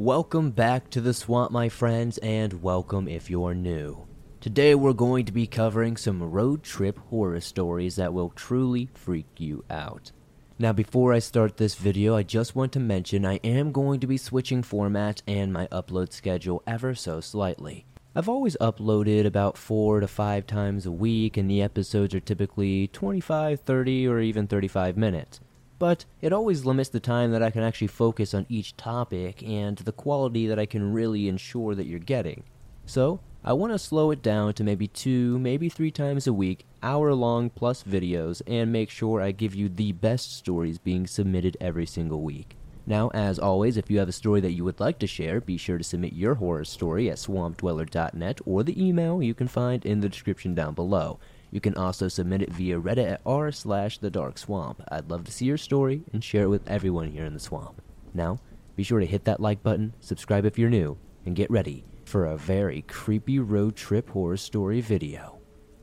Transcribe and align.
Welcome 0.00 0.52
back 0.52 0.88
to 0.92 1.02
the 1.02 1.12
swamp, 1.12 1.52
my 1.52 1.68
friends, 1.68 2.16
and 2.22 2.62
welcome 2.62 3.06
if 3.06 3.28
you're 3.28 3.54
new. 3.54 4.06
Today 4.40 4.74
we're 4.74 4.94
going 4.94 5.26
to 5.26 5.30
be 5.30 5.46
covering 5.46 5.98
some 5.98 6.22
road 6.22 6.62
trip 6.62 6.98
horror 7.10 7.42
stories 7.42 7.96
that 7.96 8.14
will 8.14 8.30
truly 8.30 8.88
freak 8.94 9.26
you 9.36 9.62
out. 9.68 10.12
Now, 10.58 10.72
before 10.72 11.12
I 11.12 11.18
start 11.18 11.58
this 11.58 11.74
video, 11.74 12.16
I 12.16 12.22
just 12.22 12.56
want 12.56 12.72
to 12.72 12.80
mention 12.80 13.26
I 13.26 13.40
am 13.44 13.72
going 13.72 14.00
to 14.00 14.06
be 14.06 14.16
switching 14.16 14.62
formats 14.62 15.20
and 15.28 15.52
my 15.52 15.66
upload 15.66 16.14
schedule 16.14 16.62
ever 16.66 16.94
so 16.94 17.20
slightly. 17.20 17.84
I've 18.16 18.30
always 18.30 18.56
uploaded 18.58 19.26
about 19.26 19.58
four 19.58 20.00
to 20.00 20.08
five 20.08 20.46
times 20.46 20.86
a 20.86 20.90
week, 20.90 21.36
and 21.36 21.50
the 21.50 21.60
episodes 21.60 22.14
are 22.14 22.20
typically 22.20 22.88
25, 22.88 23.60
30, 23.60 24.08
or 24.08 24.20
even 24.20 24.46
35 24.46 24.96
minutes 24.96 25.40
but 25.80 26.04
it 26.20 26.32
always 26.32 26.66
limits 26.66 26.90
the 26.90 27.00
time 27.00 27.32
that 27.32 27.42
I 27.42 27.50
can 27.50 27.62
actually 27.62 27.86
focus 27.88 28.34
on 28.34 28.44
each 28.50 28.76
topic 28.76 29.42
and 29.42 29.78
the 29.78 29.92
quality 29.92 30.46
that 30.46 30.58
I 30.58 30.66
can 30.66 30.92
really 30.92 31.26
ensure 31.26 31.74
that 31.74 31.86
you're 31.86 31.98
getting. 31.98 32.44
So, 32.84 33.20
I 33.42 33.54
want 33.54 33.72
to 33.72 33.78
slow 33.78 34.10
it 34.10 34.22
down 34.22 34.52
to 34.54 34.64
maybe 34.64 34.86
two, 34.86 35.38
maybe 35.38 35.70
three 35.70 35.90
times 35.90 36.26
a 36.26 36.34
week, 36.34 36.66
hour 36.82 37.14
long 37.14 37.48
plus 37.48 37.82
videos, 37.82 38.42
and 38.46 38.70
make 38.70 38.90
sure 38.90 39.22
I 39.22 39.32
give 39.32 39.54
you 39.54 39.70
the 39.70 39.92
best 39.92 40.36
stories 40.36 40.76
being 40.76 41.06
submitted 41.06 41.56
every 41.62 41.86
single 41.86 42.20
week. 42.20 42.58
Now, 42.86 43.08
as 43.14 43.38
always, 43.38 43.78
if 43.78 43.90
you 43.90 43.98
have 44.00 44.08
a 44.08 44.12
story 44.12 44.42
that 44.42 44.52
you 44.52 44.64
would 44.64 44.80
like 44.80 44.98
to 44.98 45.06
share, 45.06 45.40
be 45.40 45.56
sure 45.56 45.78
to 45.78 45.84
submit 45.84 46.12
your 46.12 46.34
horror 46.34 46.66
story 46.66 47.08
at 47.08 47.16
swampdweller.net 47.16 48.40
or 48.44 48.62
the 48.62 48.86
email 48.86 49.22
you 49.22 49.32
can 49.32 49.48
find 49.48 49.86
in 49.86 50.00
the 50.00 50.08
description 50.10 50.54
down 50.54 50.74
below. 50.74 51.18
You 51.50 51.60
can 51.60 51.74
also 51.74 52.08
submit 52.08 52.42
it 52.42 52.52
via 52.52 52.80
Reddit 52.80 53.12
at 53.12 53.20
r 53.26 53.50
slash 53.50 53.98
the 53.98 54.10
dark 54.10 54.38
swamp. 54.38 54.82
I'd 54.90 55.10
love 55.10 55.24
to 55.24 55.32
see 55.32 55.46
your 55.46 55.56
story 55.56 56.02
and 56.12 56.22
share 56.22 56.44
it 56.44 56.48
with 56.50 56.68
everyone 56.68 57.10
here 57.10 57.24
in 57.24 57.34
the 57.34 57.40
swamp. 57.40 57.82
Now, 58.14 58.38
be 58.76 58.84
sure 58.84 59.00
to 59.00 59.06
hit 59.06 59.24
that 59.24 59.40
like 59.40 59.62
button, 59.62 59.94
subscribe 60.00 60.44
if 60.44 60.58
you're 60.58 60.70
new, 60.70 60.96
and 61.26 61.34
get 61.36 61.50
ready 61.50 61.84
for 62.04 62.26
a 62.26 62.36
very 62.36 62.82
creepy 62.82 63.38
road 63.38 63.76
trip 63.76 64.10
horror 64.10 64.36
story 64.36 64.80
video. 64.80 65.39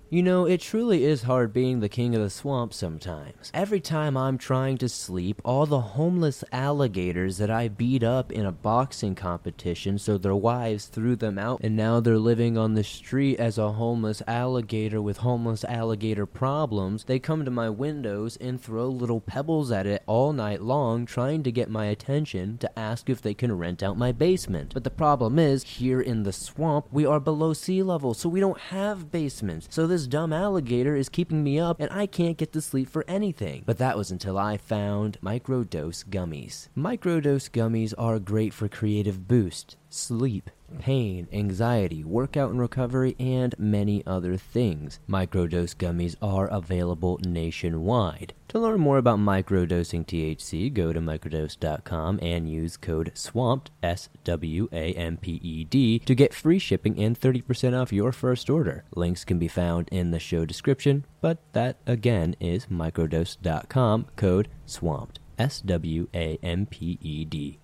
You 0.10 0.24
know, 0.24 0.46
it 0.46 0.62
truly 0.62 1.04
is 1.04 1.24
hard 1.24 1.52
being 1.52 1.82
the 1.82 1.90
king 1.90 2.16
of 2.16 2.22
the 2.22 2.30
swamp 2.30 2.74
sometimes. 2.74 3.52
Every 3.54 3.82
time 3.82 4.16
I'm 4.16 4.38
trying 4.38 4.78
to 4.78 4.88
sleep, 4.88 5.42
all 5.44 5.66
the 5.66 5.82
homeless 5.82 6.46
alligators 6.54 7.40
that 7.40 7.52
I 7.52 7.68
beat 7.68 8.04
up 8.04 8.32
in 8.32 8.46
a 8.46 8.54
boxing 8.54 9.16
competition 9.16 10.00
so 10.00 10.18
their 10.18 10.34
wives 10.34 10.86
threw 10.86 11.18
them 11.18 11.38
out 11.38 11.60
and 11.62 11.76
now 11.76 12.00
they're 12.00 12.18
living 12.18 12.58
on 12.58 12.74
the 12.74 12.86
street 12.86 13.38
as 13.38 13.58
a 13.58 13.74
homeless 13.74 14.22
alligator 14.28 15.02
with 15.02 15.18
homeless 15.18 15.66
alligator 15.66 16.26
problems, 16.26 17.04
they 17.04 17.20
come 17.20 17.44
to 17.44 17.52
my 17.52 17.70
windows 17.70 18.38
and 18.38 18.62
throw 18.62 18.88
little 18.88 19.20
pebbles 19.20 19.74
at 19.74 19.86
it 19.86 20.04
all 20.06 20.32
night 20.32 20.62
long 20.62 21.06
trying 21.06 21.44
to 21.44 21.52
get 21.52 21.70
my 21.70 21.88
attention 21.88 22.58
to 22.60 22.80
ask 22.80 23.10
if 23.10 23.22
they 23.22 23.34
can 23.34 23.58
rent 23.58 23.84
out 23.84 23.98
my 23.98 24.14
basement. 24.14 24.74
But 24.74 24.86
the 24.86 24.90
problem 24.90 25.38
is, 25.38 25.64
here 25.64 26.00
in 26.00 26.24
the 26.24 26.32
swamp, 26.32 26.88
we 26.94 27.06
are 27.06 27.20
below 27.20 27.52
sea 27.52 27.84
level, 27.84 28.14
so 28.14 28.30
we 28.30 28.40
don't 28.40 28.60
have 28.60 29.12
basements. 29.12 29.68
So 29.70 29.86
this 29.86 29.97
this 29.98 30.06
dumb 30.06 30.32
alligator 30.32 30.96
is 30.96 31.10
keeping 31.10 31.44
me 31.44 31.58
up 31.58 31.80
and 31.80 31.90
I 31.92 32.06
can't 32.06 32.38
get 32.38 32.54
to 32.54 32.62
sleep 32.62 32.88
for 32.88 33.04
anything. 33.08 33.64
But 33.66 33.80
that 33.80 33.98
was 33.98 34.12
until 34.12 34.38
I 34.38 34.56
found 34.58 35.18
microdose 35.24 36.06
gummies. 36.06 36.70
Microdose 36.78 37.50
gummies 37.50 37.96
are 37.98 38.20
great 38.20 38.54
for 38.54 38.68
creative 38.68 39.28
boost, 39.28 39.76
sleep, 39.90 40.52
pain, 40.80 41.28
anxiety, 41.32 42.04
workout 42.04 42.52
and 42.52 42.60
recovery, 42.60 43.16
and 43.20 43.56
many 43.58 44.06
other 44.06 44.38
things. 44.38 45.00
Microdose 45.10 45.76
gummies 45.76 46.16
are 46.22 46.48
available 46.48 47.20
nationwide. 47.24 48.34
To 48.50 48.60
learn 48.60 48.80
more 48.80 48.98
about 48.98 49.20
microdosing 49.20 50.06
THC, 50.06 50.74
go 50.74 50.94
to 50.94 51.02
microdose.com 51.02 52.20
and 52.22 52.50
use 52.50 52.78
code 52.78 53.12
SWAMPED, 53.14 53.72
S 53.84 54.10
W 54.24 54.70
A 54.72 54.94
M 54.94 55.18
P 55.18 55.40
E 55.44 55.64
D, 55.66 56.00
to 56.00 56.16
get 56.16 56.34
free 56.34 56.60
shipping 56.60 56.98
and 56.98 57.20
30% 57.20 57.80
off 57.80 57.92
your 57.92 58.12
first 58.12 58.50
order. 58.50 58.86
Links 58.96 59.26
can 59.26 59.38
be 59.38 59.48
found 59.48 59.90
in 59.92 60.12
the 60.12 60.20
show 60.20 60.46
description, 60.46 61.06
but 61.20 61.40
that 61.54 61.78
again 61.86 62.36
is 62.40 62.68
microdose.com, 62.68 64.08
code 64.16 64.48
SWAMPED, 64.66 65.20
S 65.38 65.62
W 65.62 66.08
A 66.14 66.40
M 66.42 66.66
P 66.66 66.98
E 67.02 67.26
D. 67.26 67.60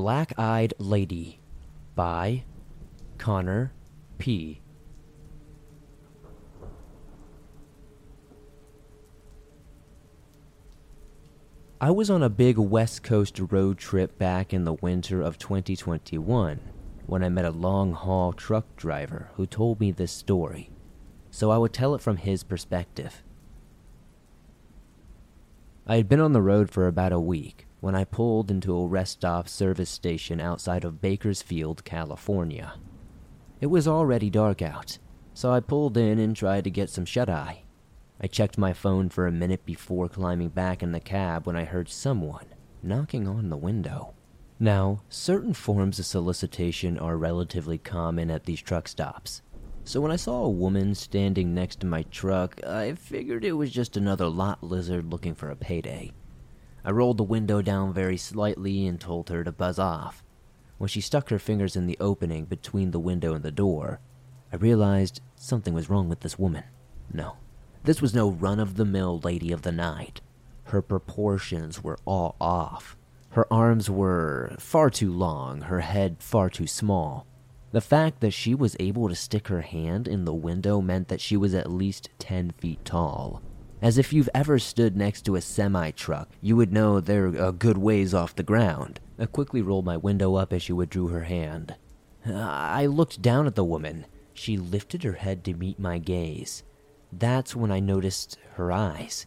Black 0.00 0.32
Eyed 0.38 0.74
Lady 0.78 1.40
by 1.96 2.44
Connor 3.18 3.72
P. 4.16 4.60
I 11.80 11.90
was 11.90 12.08
on 12.10 12.22
a 12.22 12.30
big 12.30 12.58
West 12.58 13.02
Coast 13.02 13.40
road 13.50 13.78
trip 13.78 14.16
back 14.16 14.54
in 14.54 14.62
the 14.62 14.74
winter 14.74 15.20
of 15.20 15.36
2021 15.36 16.60
when 17.06 17.24
I 17.24 17.28
met 17.28 17.44
a 17.44 17.50
long 17.50 17.92
haul 17.92 18.32
truck 18.32 18.76
driver 18.76 19.30
who 19.34 19.46
told 19.46 19.80
me 19.80 19.90
this 19.90 20.12
story, 20.12 20.70
so 21.32 21.50
I 21.50 21.58
would 21.58 21.72
tell 21.72 21.96
it 21.96 22.00
from 22.00 22.18
his 22.18 22.44
perspective. 22.44 23.24
I 25.88 25.96
had 25.96 26.08
been 26.08 26.20
on 26.20 26.34
the 26.34 26.40
road 26.40 26.70
for 26.70 26.86
about 26.86 27.12
a 27.12 27.18
week 27.18 27.67
when 27.80 27.94
I 27.94 28.04
pulled 28.04 28.50
into 28.50 28.76
a 28.76 28.86
rest 28.86 29.12
stop 29.12 29.48
service 29.48 29.90
station 29.90 30.40
outside 30.40 30.84
of 30.84 31.00
Bakersfield, 31.00 31.84
California. 31.84 32.74
It 33.60 33.66
was 33.66 33.88
already 33.88 34.30
dark 34.30 34.62
out, 34.62 34.98
so 35.34 35.52
I 35.52 35.60
pulled 35.60 35.96
in 35.96 36.18
and 36.18 36.34
tried 36.34 36.64
to 36.64 36.70
get 36.70 36.90
some 36.90 37.04
shut 37.04 37.28
eye. 37.28 37.64
I 38.20 38.26
checked 38.26 38.58
my 38.58 38.72
phone 38.72 39.08
for 39.08 39.26
a 39.26 39.32
minute 39.32 39.64
before 39.64 40.08
climbing 40.08 40.48
back 40.48 40.82
in 40.82 40.92
the 40.92 41.00
cab 41.00 41.46
when 41.46 41.56
I 41.56 41.64
heard 41.64 41.88
someone 41.88 42.46
knocking 42.82 43.28
on 43.28 43.48
the 43.48 43.56
window. 43.56 44.14
Now, 44.60 45.02
certain 45.08 45.52
forms 45.52 45.98
of 45.98 46.06
solicitation 46.06 46.98
are 46.98 47.16
relatively 47.16 47.78
common 47.78 48.30
at 48.30 48.44
these 48.44 48.60
truck 48.60 48.88
stops. 48.88 49.42
So 49.84 50.00
when 50.00 50.10
I 50.10 50.16
saw 50.16 50.44
a 50.44 50.50
woman 50.50 50.94
standing 50.94 51.54
next 51.54 51.80
to 51.80 51.86
my 51.86 52.02
truck, 52.10 52.62
I 52.64 52.94
figured 52.94 53.44
it 53.44 53.52
was 53.52 53.70
just 53.70 53.96
another 53.96 54.28
lot 54.28 54.62
lizard 54.62 55.10
looking 55.10 55.34
for 55.34 55.50
a 55.50 55.56
payday. 55.56 56.12
I 56.88 56.90
rolled 56.90 57.18
the 57.18 57.22
window 57.22 57.60
down 57.60 57.92
very 57.92 58.16
slightly 58.16 58.86
and 58.86 58.98
told 58.98 59.28
her 59.28 59.44
to 59.44 59.52
buzz 59.52 59.78
off. 59.78 60.24
When 60.78 60.88
she 60.88 61.02
stuck 61.02 61.28
her 61.28 61.38
fingers 61.38 61.76
in 61.76 61.86
the 61.86 61.98
opening 62.00 62.46
between 62.46 62.92
the 62.92 62.98
window 62.98 63.34
and 63.34 63.44
the 63.44 63.52
door, 63.52 64.00
I 64.50 64.56
realized 64.56 65.20
something 65.36 65.74
was 65.74 65.90
wrong 65.90 66.08
with 66.08 66.20
this 66.20 66.38
woman. 66.38 66.64
No, 67.12 67.36
this 67.84 68.00
was 68.00 68.14
no 68.14 68.30
run 68.30 68.58
of 68.58 68.76
the 68.76 68.86
mill 68.86 69.20
lady 69.20 69.52
of 69.52 69.60
the 69.60 69.70
night. 69.70 70.22
Her 70.64 70.80
proportions 70.80 71.84
were 71.84 71.98
all 72.06 72.36
off. 72.40 72.96
Her 73.32 73.46
arms 73.52 73.90
were 73.90 74.56
far 74.58 74.88
too 74.88 75.12
long, 75.12 75.60
her 75.60 75.80
head 75.80 76.22
far 76.22 76.48
too 76.48 76.66
small. 76.66 77.26
The 77.70 77.82
fact 77.82 78.20
that 78.20 78.32
she 78.32 78.54
was 78.54 78.78
able 78.80 79.10
to 79.10 79.14
stick 79.14 79.48
her 79.48 79.60
hand 79.60 80.08
in 80.08 80.24
the 80.24 80.32
window 80.32 80.80
meant 80.80 81.08
that 81.08 81.20
she 81.20 81.36
was 81.36 81.52
at 81.52 81.70
least 81.70 82.08
10 82.18 82.52
feet 82.52 82.82
tall. 82.86 83.42
As 83.80 83.96
if 83.96 84.12
you've 84.12 84.28
ever 84.34 84.58
stood 84.58 84.96
next 84.96 85.22
to 85.22 85.36
a 85.36 85.40
semi 85.40 85.92
truck, 85.92 86.28
you 86.40 86.56
would 86.56 86.72
know 86.72 86.98
they're 86.98 87.26
a 87.26 87.52
good 87.52 87.78
ways 87.78 88.12
off 88.12 88.34
the 88.34 88.42
ground. 88.42 88.98
I 89.18 89.26
quickly 89.26 89.62
rolled 89.62 89.84
my 89.84 89.96
window 89.96 90.34
up 90.34 90.52
as 90.52 90.62
she 90.62 90.72
withdrew 90.72 91.08
her 91.08 91.24
hand. 91.24 91.76
I 92.26 92.86
looked 92.86 93.22
down 93.22 93.46
at 93.46 93.54
the 93.54 93.64
woman. 93.64 94.06
She 94.34 94.56
lifted 94.56 95.04
her 95.04 95.12
head 95.12 95.44
to 95.44 95.54
meet 95.54 95.78
my 95.78 95.98
gaze. 95.98 96.64
That's 97.12 97.54
when 97.54 97.70
I 97.70 97.78
noticed 97.78 98.36
her 98.54 98.72
eyes. 98.72 99.26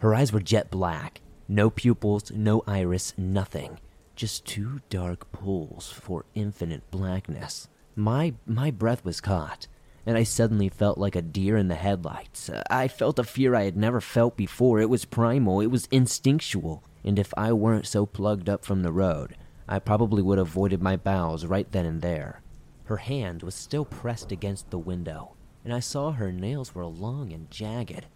Her 0.00 0.14
eyes 0.14 0.32
were 0.32 0.40
jet 0.40 0.70
black. 0.70 1.22
No 1.48 1.70
pupils, 1.70 2.30
no 2.30 2.62
iris, 2.66 3.14
nothing. 3.16 3.78
Just 4.14 4.44
two 4.44 4.80
dark 4.90 5.32
pools 5.32 5.90
for 5.90 6.26
infinite 6.34 6.90
blackness. 6.90 7.68
My 7.94 8.34
my 8.44 8.70
breath 8.70 9.04
was 9.04 9.22
caught 9.22 9.68
and 10.06 10.16
I 10.16 10.22
suddenly 10.22 10.68
felt 10.68 10.96
like 10.96 11.16
a 11.16 11.22
deer 11.22 11.56
in 11.56 11.66
the 11.66 11.74
headlights. 11.74 12.48
I 12.70 12.86
felt 12.86 13.18
a 13.18 13.24
fear 13.24 13.54
I 13.54 13.64
had 13.64 13.76
never 13.76 14.00
felt 14.00 14.36
before. 14.36 14.80
It 14.80 14.88
was 14.88 15.04
primal, 15.04 15.60
it 15.60 15.66
was 15.66 15.88
instinctual, 15.90 16.84
and 17.04 17.18
if 17.18 17.34
I 17.36 17.52
weren't 17.52 17.86
so 17.86 18.06
plugged 18.06 18.48
up 18.48 18.64
from 18.64 18.82
the 18.82 18.92
road, 18.92 19.36
I 19.68 19.80
probably 19.80 20.22
would 20.22 20.38
have 20.38 20.48
voided 20.48 20.80
my 20.80 20.96
bowels 20.96 21.44
right 21.44 21.70
then 21.72 21.84
and 21.84 22.00
there. 22.00 22.40
Her 22.84 22.98
hand 22.98 23.42
was 23.42 23.56
still 23.56 23.84
pressed 23.84 24.30
against 24.30 24.70
the 24.70 24.78
window, 24.78 25.34
and 25.64 25.74
I 25.74 25.80
saw 25.80 26.12
her 26.12 26.30
nails 26.30 26.72
were 26.72 26.86
long 26.86 27.32
and 27.32 27.50
jagged. 27.50 28.06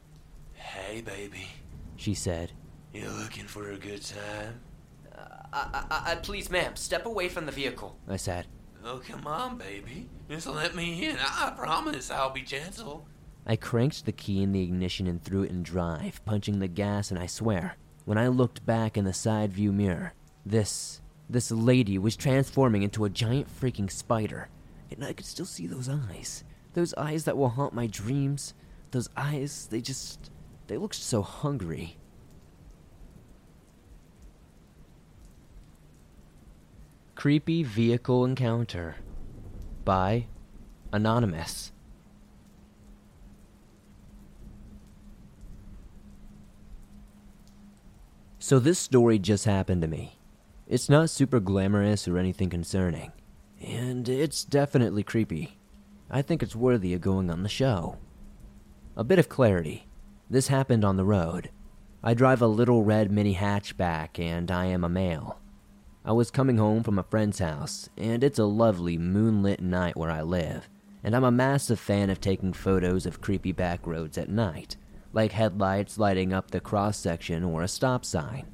Hey, 0.54 1.00
baby, 1.00 1.48
she 1.96 2.14
said. 2.14 2.52
You 2.94 3.08
looking 3.08 3.46
for 3.46 3.70
a 3.72 3.76
good 3.76 4.02
time? 4.02 4.60
Uh, 5.12 5.24
I, 5.52 5.84
I, 5.90 6.12
I, 6.12 6.14
please, 6.16 6.50
ma'am, 6.50 6.76
step 6.76 7.04
away 7.04 7.28
from 7.28 7.46
the 7.46 7.52
vehicle, 7.52 7.96
I 8.06 8.16
said. 8.16 8.46
Oh, 8.84 9.00
come 9.06 9.26
on, 9.26 9.58
baby. 9.58 10.08
Just 10.28 10.46
let 10.46 10.74
me 10.74 11.06
in. 11.06 11.16
I 11.18 11.52
promise 11.56 12.10
I'll 12.10 12.30
be 12.30 12.42
gentle. 12.42 13.06
I 13.46 13.56
cranked 13.56 14.04
the 14.04 14.12
key 14.12 14.42
in 14.42 14.52
the 14.52 14.62
ignition 14.62 15.06
and 15.06 15.22
threw 15.22 15.42
it 15.42 15.50
in 15.50 15.62
drive, 15.62 16.24
punching 16.24 16.58
the 16.58 16.68
gas, 16.68 17.10
and 17.10 17.18
I 17.18 17.26
swear, 17.26 17.76
when 18.04 18.18
I 18.18 18.28
looked 18.28 18.64
back 18.64 18.96
in 18.96 19.04
the 19.04 19.12
side 19.12 19.52
view 19.52 19.72
mirror, 19.72 20.14
this. 20.44 21.00
this 21.28 21.50
lady 21.50 21.98
was 21.98 22.16
transforming 22.16 22.82
into 22.82 23.04
a 23.04 23.10
giant 23.10 23.48
freaking 23.48 23.90
spider. 23.90 24.48
And 24.90 25.04
I 25.04 25.12
could 25.12 25.26
still 25.26 25.46
see 25.46 25.66
those 25.66 25.88
eyes. 25.88 26.44
Those 26.74 26.94
eyes 26.94 27.24
that 27.24 27.36
will 27.36 27.50
haunt 27.50 27.74
my 27.74 27.86
dreams. 27.86 28.54
Those 28.90 29.08
eyes, 29.16 29.68
they 29.70 29.80
just. 29.80 30.30
they 30.66 30.76
looked 30.76 30.96
so 30.96 31.22
hungry. 31.22 31.96
Creepy 37.20 37.62
Vehicle 37.62 38.24
Encounter 38.24 38.96
by 39.84 40.24
Anonymous. 40.90 41.70
So, 48.38 48.58
this 48.58 48.78
story 48.78 49.18
just 49.18 49.44
happened 49.44 49.82
to 49.82 49.86
me. 49.86 50.18
It's 50.66 50.88
not 50.88 51.10
super 51.10 51.40
glamorous 51.40 52.08
or 52.08 52.16
anything 52.16 52.48
concerning, 52.48 53.12
and 53.62 54.08
it's 54.08 54.42
definitely 54.42 55.02
creepy. 55.02 55.58
I 56.10 56.22
think 56.22 56.42
it's 56.42 56.56
worthy 56.56 56.94
of 56.94 57.02
going 57.02 57.30
on 57.30 57.42
the 57.42 57.50
show. 57.50 57.98
A 58.96 59.04
bit 59.04 59.18
of 59.18 59.28
clarity 59.28 59.86
this 60.30 60.48
happened 60.48 60.86
on 60.86 60.96
the 60.96 61.04
road. 61.04 61.50
I 62.02 62.14
drive 62.14 62.40
a 62.40 62.46
little 62.46 62.82
red 62.82 63.10
mini 63.10 63.34
hatchback, 63.34 64.18
and 64.18 64.50
I 64.50 64.64
am 64.64 64.84
a 64.84 64.88
male. 64.88 65.39
I 66.02 66.12
was 66.12 66.30
coming 66.30 66.56
home 66.56 66.82
from 66.82 66.98
a 66.98 67.02
friend's 67.02 67.40
house, 67.40 67.90
and 67.98 68.24
it's 68.24 68.38
a 68.38 68.46
lovely 68.46 68.96
moonlit 68.96 69.60
night 69.60 69.98
where 69.98 70.10
I 70.10 70.22
live, 70.22 70.66
and 71.04 71.14
I'm 71.14 71.24
a 71.24 71.30
massive 71.30 71.78
fan 71.78 72.08
of 72.08 72.22
taking 72.22 72.54
photos 72.54 73.04
of 73.04 73.20
creepy 73.20 73.52
back 73.52 73.86
roads 73.86 74.16
at 74.16 74.30
night, 74.30 74.76
like 75.12 75.32
headlights 75.32 75.98
lighting 75.98 76.32
up 76.32 76.50
the 76.50 76.60
cross 76.60 76.96
section 76.96 77.44
or 77.44 77.62
a 77.62 77.68
stop 77.68 78.06
sign. 78.06 78.46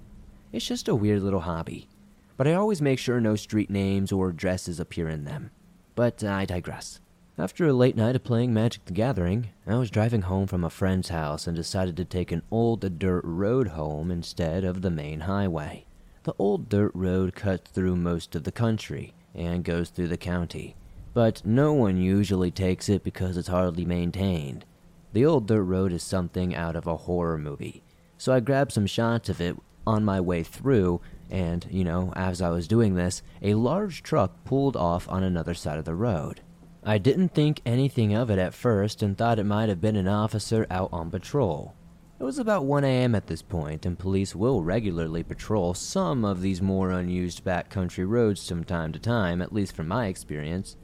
It's 0.50 0.66
just 0.66 0.88
a 0.88 0.94
weird 0.96 1.22
little 1.22 1.40
hobby, 1.40 1.88
but 2.36 2.48
I 2.48 2.54
always 2.54 2.82
make 2.82 2.98
sure 2.98 3.20
no 3.20 3.36
street 3.36 3.70
names 3.70 4.10
or 4.10 4.30
addresses 4.30 4.80
appear 4.80 5.08
in 5.08 5.22
them. 5.22 5.52
But 5.94 6.24
I 6.24 6.46
digress. 6.46 6.98
After 7.38 7.64
a 7.68 7.72
late 7.72 7.96
night 7.96 8.16
of 8.16 8.24
playing 8.24 8.54
Magic 8.54 8.86
the 8.86 8.92
Gathering, 8.92 9.50
I 9.68 9.76
was 9.76 9.90
driving 9.90 10.22
home 10.22 10.48
from 10.48 10.64
a 10.64 10.70
friend's 10.70 11.10
house 11.10 11.46
and 11.46 11.54
decided 11.54 11.96
to 11.98 12.04
take 12.04 12.32
an 12.32 12.42
old 12.50 12.98
dirt 12.98 13.22
road 13.24 13.68
home 13.68 14.10
instead 14.10 14.64
of 14.64 14.82
the 14.82 14.90
main 14.90 15.20
highway. 15.20 15.86
The 16.26 16.34
old 16.40 16.68
dirt 16.68 16.90
road 16.92 17.36
cuts 17.36 17.70
through 17.70 17.94
most 17.94 18.34
of 18.34 18.42
the 18.42 18.50
country 18.50 19.14
and 19.32 19.62
goes 19.62 19.90
through 19.90 20.08
the 20.08 20.16
county, 20.16 20.74
but 21.14 21.40
no 21.46 21.72
one 21.72 21.98
usually 21.98 22.50
takes 22.50 22.88
it 22.88 23.04
because 23.04 23.36
it's 23.36 23.46
hardly 23.46 23.84
maintained. 23.84 24.64
The 25.12 25.24
old 25.24 25.46
dirt 25.46 25.62
road 25.62 25.92
is 25.92 26.02
something 26.02 26.52
out 26.52 26.74
of 26.74 26.88
a 26.88 26.96
horror 26.96 27.38
movie, 27.38 27.84
so 28.18 28.32
I 28.32 28.40
grabbed 28.40 28.72
some 28.72 28.88
shots 28.88 29.28
of 29.28 29.40
it 29.40 29.56
on 29.86 30.04
my 30.04 30.20
way 30.20 30.42
through, 30.42 31.00
and, 31.30 31.64
you 31.70 31.84
know, 31.84 32.12
as 32.16 32.42
I 32.42 32.50
was 32.50 32.66
doing 32.66 32.96
this, 32.96 33.22
a 33.40 33.54
large 33.54 34.02
truck 34.02 34.44
pulled 34.44 34.76
off 34.76 35.08
on 35.08 35.22
another 35.22 35.54
side 35.54 35.78
of 35.78 35.84
the 35.84 35.94
road. 35.94 36.40
I 36.82 36.98
didn't 36.98 37.34
think 37.34 37.62
anything 37.64 38.14
of 38.14 38.30
it 38.30 38.40
at 38.40 38.52
first 38.52 39.00
and 39.00 39.16
thought 39.16 39.38
it 39.38 39.44
might 39.44 39.68
have 39.68 39.80
been 39.80 39.94
an 39.94 40.08
officer 40.08 40.66
out 40.72 40.88
on 40.92 41.08
patrol. 41.08 41.76
It 42.18 42.24
was 42.24 42.38
about 42.38 42.64
1 42.64 42.82
a.m. 42.82 43.14
at 43.14 43.26
this 43.26 43.42
point, 43.42 43.84
and 43.84 43.98
police 43.98 44.34
will 44.34 44.62
regularly 44.62 45.22
patrol 45.22 45.74
some 45.74 46.24
of 46.24 46.40
these 46.40 46.62
more 46.62 46.90
unused 46.90 47.44
backcountry 47.44 48.08
roads 48.08 48.48
from 48.48 48.64
time 48.64 48.92
to 48.92 48.98
time, 48.98 49.42
at 49.42 49.52
least 49.52 49.76
from 49.76 49.88
my 49.88 50.06
experience. 50.06 50.78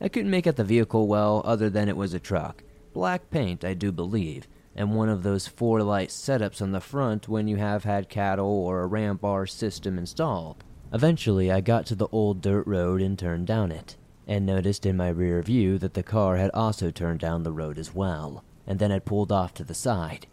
I 0.00 0.08
couldn't 0.08 0.30
make 0.30 0.46
out 0.46 0.54
the 0.54 0.62
vehicle 0.62 1.08
well, 1.08 1.42
other 1.44 1.68
than 1.68 1.88
it 1.88 1.96
was 1.96 2.14
a 2.14 2.20
truck. 2.20 2.62
Black 2.92 3.30
paint, 3.30 3.64
I 3.64 3.74
do 3.74 3.90
believe, 3.90 4.46
and 4.76 4.94
one 4.94 5.08
of 5.08 5.24
those 5.24 5.48
four 5.48 5.82
light 5.82 6.10
setups 6.10 6.62
on 6.62 6.70
the 6.70 6.80
front 6.80 7.28
when 7.28 7.48
you 7.48 7.56
have 7.56 7.82
had 7.82 8.08
cattle 8.08 8.46
or 8.46 8.80
a 8.82 8.86
ramp 8.86 9.22
bar 9.22 9.44
system 9.44 9.98
installed. 9.98 10.62
Eventually, 10.92 11.50
I 11.50 11.62
got 11.62 11.86
to 11.86 11.96
the 11.96 12.08
old 12.12 12.40
dirt 12.40 12.64
road 12.64 13.02
and 13.02 13.18
turned 13.18 13.48
down 13.48 13.72
it, 13.72 13.96
and 14.28 14.46
noticed 14.46 14.86
in 14.86 14.96
my 14.96 15.08
rear 15.08 15.42
view 15.42 15.78
that 15.78 15.94
the 15.94 16.04
car 16.04 16.36
had 16.36 16.52
also 16.54 16.92
turned 16.92 17.18
down 17.18 17.42
the 17.42 17.50
road 17.50 17.76
as 17.76 17.92
well, 17.92 18.44
and 18.68 18.78
then 18.78 18.92
had 18.92 19.04
pulled 19.04 19.32
off 19.32 19.52
to 19.54 19.64
the 19.64 19.74
side. 19.74 20.28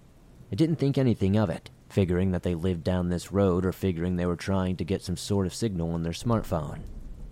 I 0.51 0.55
didn't 0.55 0.75
think 0.75 0.97
anything 0.97 1.35
of 1.37 1.49
it, 1.49 1.69
figuring 1.89 2.31
that 2.31 2.43
they 2.43 2.55
lived 2.55 2.83
down 2.83 3.09
this 3.09 3.31
road 3.31 3.65
or 3.65 3.71
figuring 3.71 4.15
they 4.15 4.25
were 4.25 4.35
trying 4.35 4.75
to 4.77 4.83
get 4.83 5.01
some 5.01 5.17
sort 5.17 5.45
of 5.45 5.53
signal 5.53 5.91
on 5.91 6.03
their 6.03 6.13
smartphone. 6.13 6.81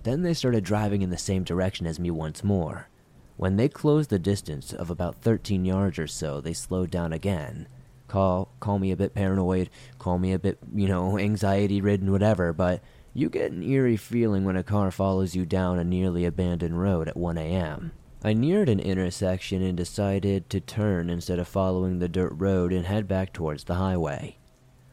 Then 0.04 0.24
they 0.24 0.34
started 0.34 0.64
driving 0.64 1.02
in 1.02 1.10
the 1.10 1.18
same 1.18 1.44
direction 1.44 1.86
as 1.86 2.00
me 2.00 2.10
once 2.10 2.44
more. 2.44 2.90
When 3.38 3.56
they 3.56 3.70
closed 3.70 4.10
the 4.10 4.20
distance 4.20 4.74
of 4.74 4.90
about 4.90 5.22
13 5.22 5.66
yards 5.66 6.00
or 6.00 6.08
so, 6.08 6.42
they 6.42 6.54
slowed 6.54 6.92
down 6.92 7.14
again. 7.14 7.68
Call 8.08 8.50
call 8.60 8.78
me 8.78 8.92
a 8.92 8.98
bit 8.98 9.14
paranoid, 9.16 9.70
call 9.98 10.18
me 10.18 10.34
a 10.34 10.40
bit, 10.40 10.60
you 10.76 10.88
know, 10.88 11.18
anxiety 11.18 11.80
ridden, 11.82 12.12
whatever, 12.12 12.52
but 12.54 12.84
you 13.14 13.30
get 13.30 13.52
an 13.52 13.64
eerie 13.64 13.98
feeling 13.98 14.44
when 14.44 14.58
a 14.58 14.64
car 14.64 14.92
follows 14.92 15.36
you 15.36 15.46
down 15.46 15.80
a 15.80 15.84
nearly 15.84 16.26
abandoned 16.26 16.80
road 16.80 17.08
at 17.08 17.18
1 17.18 17.38
a.m. 17.38 17.92
I 18.24 18.34
neared 18.34 18.70
an 18.70 18.80
intersection 18.80 19.64
and 19.64 19.76
decided 19.76 20.48
to 20.52 20.60
turn 20.60 21.10
instead 21.10 21.40
of 21.40 21.48
following 21.48 21.98
the 21.98 22.08
dirt 22.08 22.34
road 22.36 22.72
and 22.72 22.86
head 22.86 23.08
back 23.08 23.34
towards 23.34 23.64
the 23.64 23.76
highway. 23.76 24.38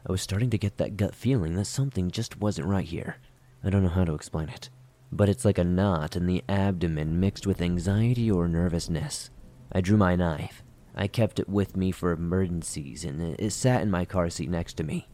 I 0.07 0.11
was 0.11 0.23
starting 0.23 0.49
to 0.49 0.57
get 0.57 0.77
that 0.77 0.97
gut 0.97 1.13
feeling 1.13 1.53
that 1.53 1.65
something 1.65 2.09
just 2.09 2.39
wasn't 2.39 2.67
right 2.67 2.85
here. 2.85 3.17
I 3.63 3.69
don't 3.69 3.83
know 3.83 3.89
how 3.89 4.05
to 4.05 4.15
explain 4.15 4.49
it, 4.49 4.71
but 5.11 5.29
it's 5.29 5.45
like 5.45 5.59
a 5.59 5.63
knot 5.63 6.15
in 6.15 6.25
the 6.25 6.43
abdomen 6.49 7.19
mixed 7.19 7.45
with 7.45 7.61
anxiety 7.61 8.31
or 8.31 8.47
nervousness. 8.47 9.29
I 9.71 9.81
drew 9.81 9.97
my 9.97 10.15
knife. 10.15 10.63
I 10.95 11.05
kept 11.05 11.39
it 11.39 11.47
with 11.47 11.77
me 11.77 11.91
for 11.91 12.11
emergencies, 12.11 13.05
and 13.05 13.21
it 13.39 13.51
sat 13.51 13.83
in 13.83 13.91
my 13.91 14.05
car 14.05 14.31
seat 14.31 14.49
next 14.49 14.73
to 14.77 14.83
me. 14.83 15.07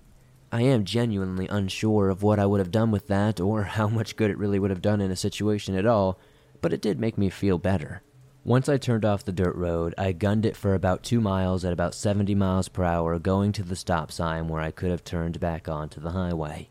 I 0.53 0.61
am 0.61 0.85
genuinely 0.85 1.49
unsure 1.49 2.09
of 2.09 2.23
what 2.23 2.39
I 2.39 2.45
would 2.45 2.61
have 2.61 2.71
done 2.71 2.91
with 2.91 3.07
that 3.07 3.41
or 3.41 3.63
how 3.75 3.89
much 3.89 4.15
good 4.15 4.31
it 4.31 4.37
really 4.37 4.57
would 4.57 4.71
have 4.71 4.81
done 4.81 5.01
in 5.01 5.11
a 5.11 5.17
situation 5.17 5.75
at 5.75 5.85
all, 5.85 6.17
but 6.65 6.73
it 6.73 6.81
did 6.81 6.99
make 6.99 7.15
me 7.15 7.29
feel 7.29 7.59
better. 7.59 8.01
Once 8.43 8.67
I 8.67 8.77
turned 8.77 9.05
off 9.05 9.23
the 9.23 9.31
dirt 9.31 9.55
road, 9.55 9.93
I 9.99 10.13
gunned 10.13 10.47
it 10.47 10.57
for 10.57 10.73
about 10.73 11.03
two 11.03 11.21
miles 11.21 11.63
at 11.63 11.71
about 11.71 11.93
70 11.93 12.33
miles 12.33 12.69
per 12.69 12.83
hour, 12.83 13.19
going 13.19 13.51
to 13.51 13.61
the 13.61 13.75
stop 13.75 14.11
sign 14.11 14.47
where 14.47 14.63
I 14.63 14.71
could 14.71 14.89
have 14.89 15.03
turned 15.03 15.39
back 15.39 15.69
onto 15.69 16.01
the 16.01 16.09
highway. 16.09 16.69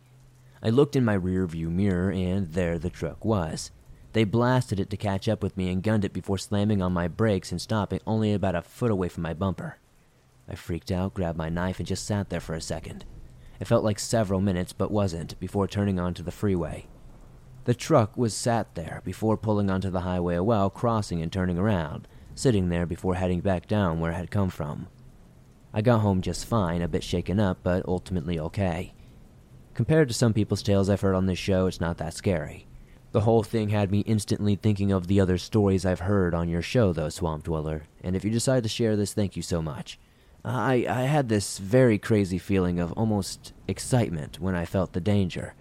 I 0.60 0.70
looked 0.70 0.96
in 0.96 1.04
my 1.04 1.14
rear 1.14 1.46
view 1.46 1.70
mirror, 1.70 2.10
and 2.10 2.48
there 2.54 2.76
the 2.76 2.90
truck 2.90 3.24
was. 3.24 3.70
They 4.14 4.24
blasted 4.24 4.80
it 4.80 4.90
to 4.90 4.96
catch 4.96 5.28
up 5.28 5.44
with 5.44 5.56
me 5.56 5.70
and 5.70 5.80
gunned 5.80 6.04
it 6.04 6.12
before 6.12 6.38
slamming 6.38 6.82
on 6.82 6.92
my 6.92 7.06
brakes 7.06 7.52
and 7.52 7.60
stopping 7.60 8.00
only 8.04 8.32
about 8.32 8.56
a 8.56 8.62
foot 8.62 8.90
away 8.90 9.08
from 9.08 9.22
my 9.22 9.32
bumper. 9.32 9.78
I 10.48 10.56
freaked 10.56 10.90
out, 10.90 11.14
grabbed 11.14 11.38
my 11.38 11.50
knife, 11.50 11.78
and 11.78 11.86
just 11.86 12.04
sat 12.04 12.30
there 12.30 12.40
for 12.40 12.56
a 12.56 12.60
second. 12.60 13.04
It 13.60 13.68
felt 13.68 13.84
like 13.84 14.00
several 14.00 14.40
minutes, 14.40 14.72
but 14.72 14.90
wasn't, 14.90 15.38
before 15.38 15.68
turning 15.68 16.00
onto 16.00 16.24
the 16.24 16.32
freeway. 16.32 16.88
The 17.64 17.74
truck 17.74 18.18
was 18.18 18.34
sat 18.34 18.74
there 18.74 19.00
before 19.04 19.38
pulling 19.38 19.70
onto 19.70 19.88
the 19.88 20.02
highway 20.02 20.38
while, 20.38 20.68
crossing 20.68 21.22
and 21.22 21.32
turning 21.32 21.58
around, 21.58 22.06
sitting 22.34 22.68
there 22.68 22.84
before 22.84 23.14
heading 23.14 23.40
back 23.40 23.66
down 23.66 24.00
where 24.00 24.12
it 24.12 24.16
had 24.16 24.30
come 24.30 24.50
from. 24.50 24.88
I 25.72 25.80
got 25.80 26.00
home 26.00 26.20
just 26.20 26.44
fine, 26.44 26.82
a 26.82 26.88
bit 26.88 27.02
shaken 27.02 27.40
up, 27.40 27.58
but 27.62 27.86
ultimately 27.88 28.38
okay. 28.38 28.92
Compared 29.72 30.08
to 30.08 30.14
some 30.14 30.34
people's 30.34 30.62
tales 30.62 30.90
I've 30.90 31.00
heard 31.00 31.14
on 31.14 31.24
this 31.24 31.38
show, 31.38 31.66
it's 31.66 31.80
not 31.80 31.96
that 31.98 32.12
scary. 32.12 32.66
The 33.12 33.22
whole 33.22 33.42
thing 33.42 33.70
had 33.70 33.90
me 33.90 34.00
instantly 34.00 34.56
thinking 34.56 34.92
of 34.92 35.06
the 35.06 35.20
other 35.20 35.38
stories 35.38 35.86
I've 35.86 36.00
heard 36.00 36.34
on 36.34 36.50
your 36.50 36.62
show, 36.62 36.92
though, 36.92 37.08
Swamp 37.08 37.44
Dweller, 37.44 37.84
and 38.02 38.14
if 38.14 38.24
you 38.24 38.30
decide 38.30 38.62
to 38.64 38.68
share 38.68 38.94
this, 38.94 39.14
thank 39.14 39.36
you 39.36 39.42
so 39.42 39.62
much. 39.62 39.98
I, 40.44 40.84
I 40.88 41.02
had 41.02 41.30
this 41.30 41.58
very 41.58 41.98
crazy 41.98 42.38
feeling 42.38 42.78
of 42.78 42.92
almost 42.92 43.54
excitement 43.66 44.38
when 44.38 44.54
I 44.54 44.66
felt 44.66 44.92
the 44.92 45.00
danger 45.00 45.54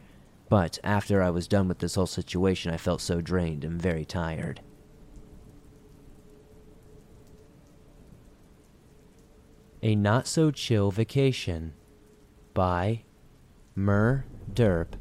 but 0.50 0.80
after 0.84 1.22
I 1.22 1.30
was 1.30 1.48
done 1.48 1.68
with 1.68 1.80
this 1.80 1.96
whole 1.96 2.06
situation, 2.06 2.72
I 2.72 2.78
felt 2.78 3.02
so 3.02 3.22
drained 3.22 3.64
and 3.64 3.82
very 3.82 4.06
tired. 4.06 4.62
A 9.82 9.96
Not 9.96 10.28
So 10.28 10.50
Chill 10.52 10.92
Vacation 10.92 11.74
by 12.54 13.04
Mer 13.76 14.26
Derp. 14.54 14.94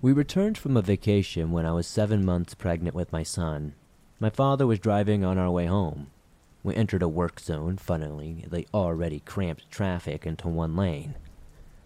We 0.00 0.12
returned 0.12 0.58
from 0.58 0.76
a 0.76 0.82
vacation 0.82 1.52
when 1.52 1.64
I 1.64 1.72
was 1.72 1.86
seven 1.86 2.24
months 2.24 2.54
pregnant 2.54 2.96
with 2.96 3.12
my 3.12 3.22
son. 3.22 3.74
My 4.18 4.30
father 4.30 4.66
was 4.66 4.80
driving 4.80 5.24
on 5.24 5.38
our 5.38 5.50
way 5.50 5.66
home. 5.66 6.10
We 6.62 6.74
entered 6.76 7.02
a 7.02 7.08
work 7.08 7.40
zone, 7.40 7.76
funneling 7.76 8.48
the 8.50 8.66
already 8.72 9.20
cramped 9.20 9.70
traffic 9.70 10.26
into 10.26 10.48
one 10.48 10.76
lane. 10.76 11.16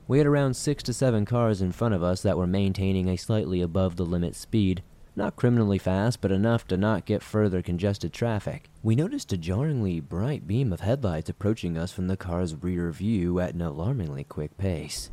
We 0.09 0.19
had 0.19 0.27
around 0.27 0.55
six 0.55 0.83
to 0.85 0.93
seven 0.93 1.25
cars 1.25 1.63
in 1.63 1.73
front 1.73 1.95
of 1.95 2.03
us 2.03 2.23
that 2.23 2.37
were 2.37 2.47
maintaining 2.47 3.09
a 3.09 3.17
slightly 3.17 3.61
above 3.61 3.97
the 3.97 4.05
limit 4.05 4.37
speed, 4.37 4.83
not 5.17 5.35
criminally 5.35 5.79
fast, 5.79 6.21
but 6.21 6.31
enough 6.31 6.67
to 6.69 6.77
not 6.77 7.07
get 7.07 7.23
further 7.23 7.63
congested 7.63 8.13
traffic. 8.13 8.69
We 8.83 8.95
noticed 8.95 9.33
a 9.33 9.39
jarringly 9.39 9.99
bright 9.99 10.47
beam 10.47 10.73
of 10.73 10.81
headlights 10.81 11.31
approaching 11.31 11.79
us 11.79 11.91
from 11.91 12.07
the 12.07 12.17
car's 12.17 12.55
rear 12.55 12.93
view 12.93 13.41
at 13.41 13.55
an 13.55 13.63
alarmingly 13.63 14.25
quick 14.25 14.59
pace. 14.59 15.11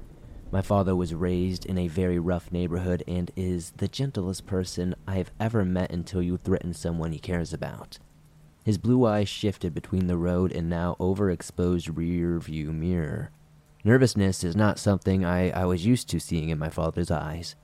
My 0.52 0.62
father 0.62 0.96
was 0.96 1.16
raised 1.16 1.66
in 1.66 1.80
a 1.80 1.88
very 1.88 2.20
rough 2.20 2.52
neighborhood 2.52 3.04
and 3.08 3.32
is 3.36 3.72
the 3.78 3.88
gentlest 3.88 4.46
person 4.46 4.94
I 5.08 5.16
have 5.16 5.32
ever 5.40 5.66
met 5.66 5.92
until 5.92 6.22
you 6.22 6.38
threaten 6.38 6.74
someone 6.74 7.12
he 7.14 7.18
cares 7.18 7.54
about. 7.54 7.98
His 8.64 8.78
blue 8.78 9.06
eyes 9.06 9.28
shifted 9.28 9.74
between 9.74 10.08
the 10.08 10.18
road 10.18 10.52
and 10.54 10.70
now 10.70 10.96
overexposed 11.00 11.96
rear 11.98 12.40
view 12.40 12.72
mirror. 12.72 13.32
Nervousness 13.84 14.44
is 14.44 14.56
not 14.56 14.80
something 14.80 15.26
I, 15.26 15.50
I 15.50 15.66
was 15.66 15.86
used 15.86 16.08
to 16.10 16.20
seeing 16.20 16.50
in 16.50 16.58
my 16.58 16.70
father's 16.70 17.12
eyes. 17.12 17.56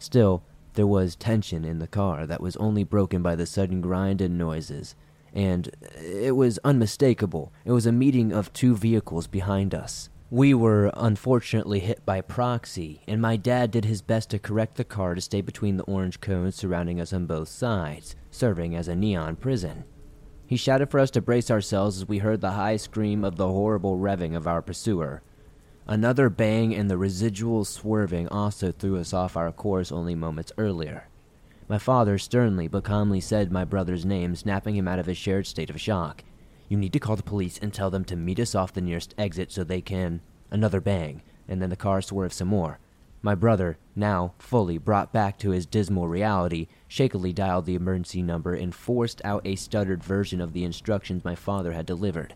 Still, 0.00 0.42
there 0.74 0.86
was 0.86 1.14
tension 1.14 1.64
in 1.64 1.78
the 1.78 1.86
car 1.86 2.26
that 2.26 2.40
was 2.40 2.56
only 2.56 2.82
broken 2.82 3.22
by 3.22 3.36
the 3.36 3.46
sudden 3.46 3.80
grind 3.80 4.20
and 4.20 4.36
noises, 4.36 4.96
and 5.32 5.70
it 5.96 6.34
was 6.34 6.58
unmistakable. 6.64 7.52
It 7.64 7.72
was 7.72 7.86
a 7.86 7.92
meeting 7.92 8.32
of 8.32 8.52
two 8.52 8.76
vehicles 8.76 9.28
behind 9.28 9.74
us. 9.74 10.08
We 10.30 10.52
were 10.54 10.90
unfortunately 10.94 11.80
hit 11.80 12.04
by 12.04 12.20
proxy, 12.20 13.02
and 13.06 13.22
my 13.22 13.36
dad 13.36 13.70
did 13.70 13.84
his 13.84 14.02
best 14.02 14.30
to 14.30 14.38
correct 14.38 14.76
the 14.76 14.84
car 14.84 15.14
to 15.14 15.20
stay 15.20 15.40
between 15.40 15.76
the 15.76 15.84
orange 15.84 16.20
cones 16.20 16.56
surrounding 16.56 17.00
us 17.00 17.12
on 17.12 17.26
both 17.26 17.48
sides, 17.48 18.16
serving 18.30 18.74
as 18.74 18.88
a 18.88 18.96
neon 18.96 19.36
prison. 19.36 19.84
He 20.48 20.56
shouted 20.56 20.90
for 20.90 20.98
us 20.98 21.10
to 21.10 21.20
brace 21.20 21.50
ourselves 21.50 21.98
as 21.98 22.08
we 22.08 22.18
heard 22.18 22.40
the 22.40 22.52
high 22.52 22.78
scream 22.78 23.22
of 23.22 23.36
the 23.36 23.48
horrible 23.48 23.98
revving 23.98 24.34
of 24.34 24.46
our 24.46 24.62
pursuer. 24.62 25.20
Another 25.86 26.30
bang 26.30 26.74
and 26.74 26.90
the 26.90 26.96
residual 26.96 27.66
swerving 27.66 28.28
also 28.28 28.72
threw 28.72 28.98
us 28.98 29.12
off 29.12 29.36
our 29.36 29.52
course 29.52 29.92
only 29.92 30.14
moments 30.14 30.50
earlier. 30.56 31.08
My 31.68 31.76
father 31.76 32.16
sternly 32.16 32.66
but 32.66 32.82
calmly 32.82 33.20
said 33.20 33.52
my 33.52 33.66
brother's 33.66 34.06
name, 34.06 34.34
snapping 34.34 34.74
him 34.74 34.88
out 34.88 34.98
of 34.98 35.04
his 35.04 35.18
shared 35.18 35.46
state 35.46 35.68
of 35.68 35.78
shock. 35.78 36.24
You 36.70 36.78
need 36.78 36.94
to 36.94 36.98
call 36.98 37.16
the 37.16 37.22
police 37.22 37.58
and 37.58 37.74
tell 37.74 37.90
them 37.90 38.06
to 38.06 38.16
meet 38.16 38.40
us 38.40 38.54
off 38.54 38.72
the 38.72 38.80
nearest 38.80 39.14
exit 39.18 39.52
so 39.52 39.64
they 39.64 39.82
can. 39.82 40.22
Another 40.50 40.80
bang, 40.80 41.20
and 41.46 41.60
then 41.60 41.68
the 41.68 41.76
car 41.76 42.00
swerved 42.00 42.32
some 42.32 42.48
more. 42.48 42.78
My 43.20 43.34
brother, 43.34 43.78
now 43.96 44.34
fully 44.38 44.78
brought 44.78 45.12
back 45.12 45.38
to 45.38 45.50
his 45.50 45.66
dismal 45.66 46.06
reality, 46.06 46.68
shakily 46.86 47.32
dialed 47.32 47.66
the 47.66 47.74
emergency 47.74 48.22
number 48.22 48.54
and 48.54 48.72
forced 48.72 49.20
out 49.24 49.42
a 49.44 49.56
stuttered 49.56 50.04
version 50.04 50.40
of 50.40 50.52
the 50.52 50.62
instructions 50.62 51.24
my 51.24 51.34
father 51.34 51.72
had 51.72 51.84
delivered. 51.84 52.34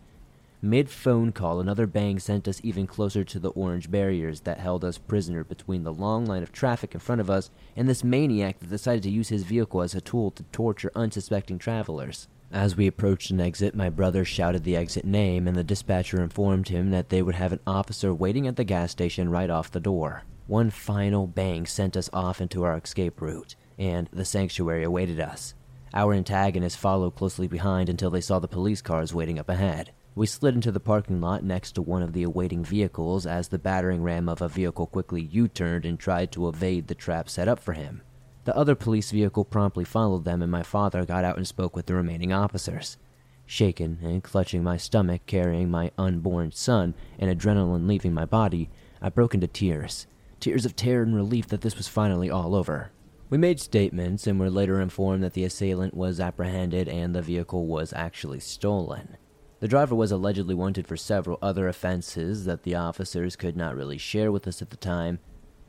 Mid 0.61 0.89
phone 0.89 1.31
call, 1.31 1.59
another 1.59 1.87
bang 1.87 2.19
sent 2.19 2.47
us 2.47 2.61
even 2.63 2.87
closer 2.87 3.23
to 3.23 3.39
the 3.39 3.51
orange 3.51 3.91
barriers 3.91 4.41
that 4.41 4.59
held 4.59 4.83
us 4.83 4.97
prisoner 4.97 5.43
between 5.43 5.83
the 5.83 5.93
long 5.93 6.25
line 6.25 6.43
of 6.43 6.51
traffic 6.51 6.93
in 6.93 6.99
front 6.99 7.21
of 7.21 7.29
us 7.29 7.49
and 7.75 7.87
this 7.87 8.03
maniac 8.03 8.59
that 8.59 8.69
decided 8.69 9.03
to 9.03 9.09
use 9.09 9.29
his 9.29 9.43
vehicle 9.43 9.81
as 9.81 9.93
a 9.93 10.01
tool 10.01 10.31
to 10.31 10.43
torture 10.51 10.91
unsuspecting 10.95 11.59
travelers. 11.59 12.27
As 12.51 12.75
we 12.77 12.87
approached 12.87 13.31
an 13.31 13.41
exit, 13.41 13.73
my 13.73 13.89
brother 13.89 14.23
shouted 14.23 14.63
the 14.63 14.75
exit 14.75 15.05
name, 15.05 15.47
and 15.47 15.57
the 15.57 15.63
dispatcher 15.63 16.21
informed 16.21 16.69
him 16.69 16.91
that 16.91 17.09
they 17.09 17.21
would 17.21 17.35
have 17.35 17.51
an 17.51 17.59
officer 17.65 18.13
waiting 18.13 18.47
at 18.47 18.57
the 18.57 18.63
gas 18.63 18.91
station 18.91 19.29
right 19.29 19.49
off 19.49 19.71
the 19.71 19.79
door. 19.79 20.23
One 20.47 20.71
final 20.71 21.25
bang 21.25 21.65
sent 21.65 21.95
us 21.95 22.09
off 22.11 22.41
into 22.41 22.63
our 22.63 22.77
escape 22.77 23.21
route, 23.21 23.55
and 23.79 24.09
the 24.11 24.25
sanctuary 24.25 24.83
awaited 24.83 25.17
us. 25.17 25.53
Our 25.93 26.13
antagonists 26.13 26.75
followed 26.75 27.15
closely 27.15 27.47
behind 27.47 27.87
until 27.87 28.09
they 28.09 28.19
saw 28.19 28.39
the 28.39 28.47
police 28.49 28.81
cars 28.81 29.13
waiting 29.13 29.39
up 29.39 29.47
ahead. 29.47 29.93
We 30.15 30.27
slid 30.27 30.53
into 30.53 30.71
the 30.71 30.81
parking 30.81 31.21
lot 31.21 31.45
next 31.45 31.71
to 31.73 31.81
one 31.81 32.03
of 32.03 32.11
the 32.11 32.23
awaiting 32.23 32.65
vehicles 32.65 33.25
as 33.25 33.47
the 33.47 33.57
battering 33.57 34.03
ram 34.03 34.27
of 34.27 34.41
a 34.41 34.49
vehicle 34.49 34.85
quickly 34.85 35.21
U 35.21 35.47
turned 35.47 35.85
and 35.85 35.97
tried 35.97 36.33
to 36.33 36.49
evade 36.49 36.87
the 36.87 36.95
trap 36.95 37.29
set 37.29 37.47
up 37.47 37.59
for 37.59 37.71
him. 37.71 38.01
The 38.43 38.55
other 38.55 38.75
police 38.75 39.11
vehicle 39.11 39.45
promptly 39.45 39.85
followed 39.85 40.25
them, 40.25 40.41
and 40.41 40.51
my 40.51 40.63
father 40.63 41.05
got 41.05 41.23
out 41.23 41.37
and 41.37 41.47
spoke 41.47 41.73
with 41.73 41.85
the 41.85 41.95
remaining 41.95 42.33
officers. 42.33 42.97
Shaken 43.45 43.99
and 44.03 44.21
clutching 44.21 44.61
my 44.61 44.75
stomach, 44.75 45.21
carrying 45.25 45.71
my 45.71 45.91
unborn 45.97 46.51
son, 46.51 46.95
and 47.17 47.31
adrenaline 47.31 47.87
leaving 47.87 48.13
my 48.13 48.25
body, 48.25 48.69
I 49.01 49.07
broke 49.07 49.33
into 49.33 49.47
tears 49.47 50.05
tears 50.43 50.65
of 50.65 50.75
terror 50.75 51.03
and 51.03 51.15
relief 51.15 51.47
that 51.47 51.61
this 51.61 51.77
was 51.77 51.87
finally 51.87 52.29
all 52.29 52.53
over. 52.53 52.91
We 53.29 53.37
made 53.37 53.61
statements 53.61 54.27
and 54.27 54.37
were 54.37 54.49
later 54.49 54.81
informed 54.81 55.23
that 55.23 55.35
the 55.35 55.45
assailant 55.45 55.93
was 55.93 56.19
apprehended 56.19 56.89
and 56.89 57.15
the 57.15 57.21
vehicle 57.21 57.65
was 57.65 57.93
actually 57.93 58.41
stolen. 58.41 59.15
The 59.61 59.69
driver 59.69 59.95
was 59.95 60.11
allegedly 60.11 60.53
wanted 60.53 60.85
for 60.85 60.97
several 60.97 61.39
other 61.41 61.69
offenses 61.69 62.43
that 62.43 62.63
the 62.63 62.75
officers 62.75 63.37
could 63.37 63.55
not 63.55 63.77
really 63.77 63.97
share 63.97 64.33
with 64.33 64.45
us 64.45 64.61
at 64.61 64.69
the 64.69 64.75
time. 64.75 65.19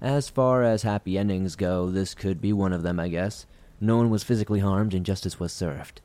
As 0.01 0.29
far 0.29 0.65
as 0.65 0.83
happy 0.83 1.17
endings 1.17 1.55
go, 1.55 1.89
this 1.89 2.13
could 2.13 2.41
be 2.41 2.53
one 2.53 2.73
of 2.73 2.83
them, 2.83 2.99
I 2.99 3.07
guess. 3.07 3.47
No 3.81 3.99
one 3.99 4.11
was 4.11 4.25
physically 4.25 4.59
harmed 4.59 4.93
and 4.93 5.07
justice 5.07 5.39
was 5.39 5.53
served. 5.53 6.01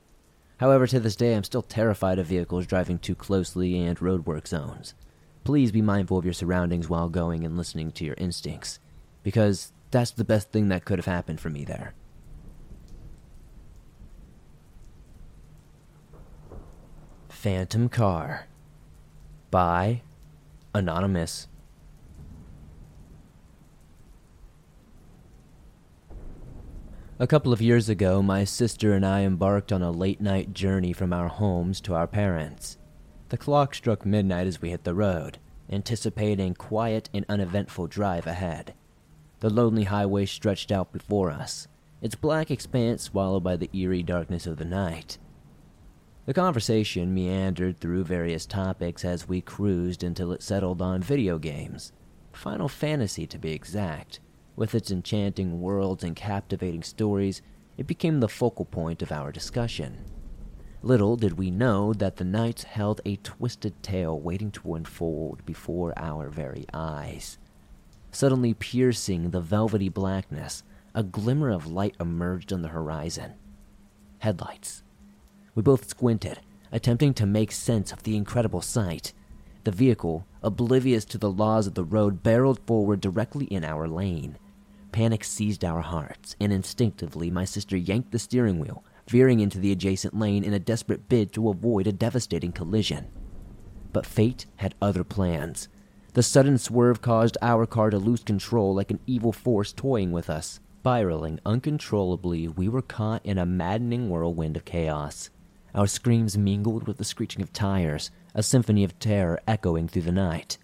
However, 0.58 0.86
to 0.86 1.00
this 1.00 1.16
day, 1.16 1.36
I'm 1.36 1.44
still 1.44 1.64
terrified 1.64 2.20
of 2.20 2.28
vehicles 2.28 2.68
driving 2.68 3.00
too 3.00 3.16
closely 3.16 3.80
and 3.80 3.98
roadwork 3.98 4.48
zones. 4.48 4.94
Please 5.44 5.72
be 5.72 5.82
mindful 5.82 6.18
of 6.18 6.26
your 6.26 6.34
surroundings 6.34 6.90
while 6.90 7.10
going 7.10 7.44
and 7.44 7.58
listening 7.58 7.92
to 7.94 8.06
your 8.06 8.16
instincts, 8.18 8.80
because 9.24 9.74
that's 9.92 10.12
the 10.12 10.24
best 10.24 10.52
thing 10.52 10.70
that 10.70 10.86
could 10.86 11.00
have 11.00 11.06
happened 11.06 11.40
for 11.40 11.50
me 11.50 11.64
there. 11.64 11.94
Phantom 17.30 17.88
Car 17.90 18.48
by 19.50 20.02
Anonymous. 20.76 21.48
A 27.22 27.28
couple 27.28 27.52
of 27.52 27.62
years 27.62 27.90
ago, 27.90 28.22
my 28.22 28.44
sister 28.44 28.94
and 28.94 29.06
I 29.06 29.22
embarked 29.22 29.74
on 29.74 29.82
a 29.82 29.92
late 29.92 30.22
night 30.22 30.54
journey 30.54 30.94
from 30.94 31.12
our 31.12 31.28
homes 31.28 31.82
to 31.82 31.94
our 31.94 32.08
parents'. 32.08 32.78
The 33.30 33.38
clock 33.38 33.76
struck 33.76 34.06
midnight 34.06 34.48
as 34.48 34.62
we 34.62 34.72
hit 34.72 34.84
the 34.84 34.96
road, 34.96 35.38
anticipating 35.72 36.52
a 36.52 36.56
quiet 36.56 37.10
and 37.14 37.26
uneventful 37.30 37.88
drive 37.88 38.26
ahead. 38.26 38.74
The 39.40 39.52
lonely 39.52 39.84
highway 39.84 40.26
stretched 40.26 40.72
out 40.72 40.92
before 40.92 41.30
us, 41.32 41.68
its 42.02 42.16
black 42.16 42.50
expanse 42.50 43.04
swallowed 43.04 43.44
by 43.44 43.56
the 43.56 43.70
eerie 43.72 44.04
darkness 44.04 44.48
of 44.48 44.58
the 44.58 44.66
night. 44.66 45.20
The 46.26 46.34
conversation 46.34 47.14
meandered 47.14 47.80
through 47.80 48.04
various 48.04 48.46
topics 48.46 49.06
as 49.06 49.28
we 49.28 49.42
cruised 49.42 50.04
until 50.04 50.32
it 50.32 50.44
settled 50.44 50.82
on 50.82 51.02
video 51.02 51.38
games. 51.38 51.92
Final 52.34 52.68
Fantasy, 52.68 53.26
to 53.28 53.38
be 53.38 53.52
exact. 53.52 54.20
With 54.56 54.76
its 54.76 54.92
enchanting 54.92 55.62
worlds 55.62 56.04
and 56.04 56.16
captivating 56.16 56.84
stories, 56.84 57.42
it 57.78 57.88
became 57.88 58.20
the 58.20 58.28
focal 58.28 58.66
point 58.66 59.02
of 59.02 59.12
our 59.12 59.32
discussion. 59.32 60.06
Little 60.82 61.18
did 61.18 61.38
we 61.38 61.52
know 61.52 61.94
that 61.94 62.16
the 62.16 62.24
night 62.24 62.64
held 62.64 63.02
a 63.04 63.18
twisted 63.18 63.84
tale 63.84 64.18
waiting 64.18 64.50
to 64.52 64.76
unfold 64.76 65.46
before 65.46 65.94
our 65.98 66.30
very 66.30 66.66
eyes. 66.74 67.38
Suddenly 68.12 68.54
piercing 68.54 69.32
the 69.32 69.42
velvety 69.42 69.90
blackness, 69.90 70.64
a 70.96 71.04
glimmer 71.04 71.50
of 71.50 71.68
light 71.68 71.96
emerged 72.00 72.54
on 72.54 72.62
the 72.62 72.70
horizon. 72.70 73.34
Headlights. 74.20 74.84
We 75.54 75.64
both 75.64 75.90
squinted, 75.90 76.40
attempting 76.72 77.14
to 77.16 77.26
make 77.26 77.52
sense 77.52 77.92
of 77.92 78.04
the 78.04 78.16
incredible 78.16 78.62
sight. 78.62 79.12
The 79.66 79.72
vehicle, 79.72 80.26
oblivious 80.42 81.04
to 81.06 81.18
the 81.18 81.30
laws 81.30 81.68
of 81.68 81.74
the 81.74 81.84
road, 81.84 82.24
barreled 82.24 82.60
forward 82.66 83.02
directly 83.02 83.46
in 83.46 83.66
our 83.66 83.88
lane. 83.88 84.38
Panic 84.94 85.26
seized 85.26 85.66
our 85.66 85.82
hearts, 85.82 86.38
and 86.40 86.54
instinctively 86.54 87.30
my 87.30 87.44
sister 87.44 87.76
yanked 87.76 88.12
the 88.12 88.20
steering 88.20 88.60
wheel, 88.60 88.84
veering 89.10 89.40
into 89.40 89.60
the 89.60 89.72
adjacent 89.72 90.18
lane 90.18 90.44
in 90.44 90.54
a 90.54 90.60
desperate 90.60 91.10
bid 91.10 91.34
to 91.34 91.50
avoid 91.50 91.88
a 91.88 91.92
devastating 91.92 92.52
collision. 92.52 93.08
But 93.92 94.06
fate 94.06 94.46
had 94.58 94.76
other 94.80 95.04
plans. 95.04 95.68
The 96.14 96.22
sudden 96.22 96.60
swerve 96.60 97.02
caused 97.02 97.36
our 97.42 97.66
car 97.66 97.90
to 97.90 97.98
lose 97.98 98.24
control 98.24 98.76
like 98.76 98.92
an 98.92 99.00
evil 99.08 99.34
force 99.34 99.74
toying 99.74 100.12
with 100.12 100.30
us. 100.30 100.60
Spiraling 100.82 101.40
uncontrollably, 101.46 102.48
we 102.48 102.70
were 102.70 102.84
caught 102.84 103.26
in 103.26 103.38
a 103.38 103.46
maddening 103.46 104.10
whirlwind 104.10 104.56
of 104.56 104.64
chaos. 104.64 105.30
Our 105.74 105.88
screams 105.88 106.38
mingled 106.38 106.88
with 106.88 106.98
the 106.98 107.04
screeching 107.04 107.42
of 107.42 107.52
tires, 107.52 108.12
a 108.34 108.44
symphony 108.44 108.84
of 108.84 108.98
terror 109.00 109.42
echoing 109.48 109.88
through 109.88 110.04
the 110.04 110.12
night. 110.12 110.58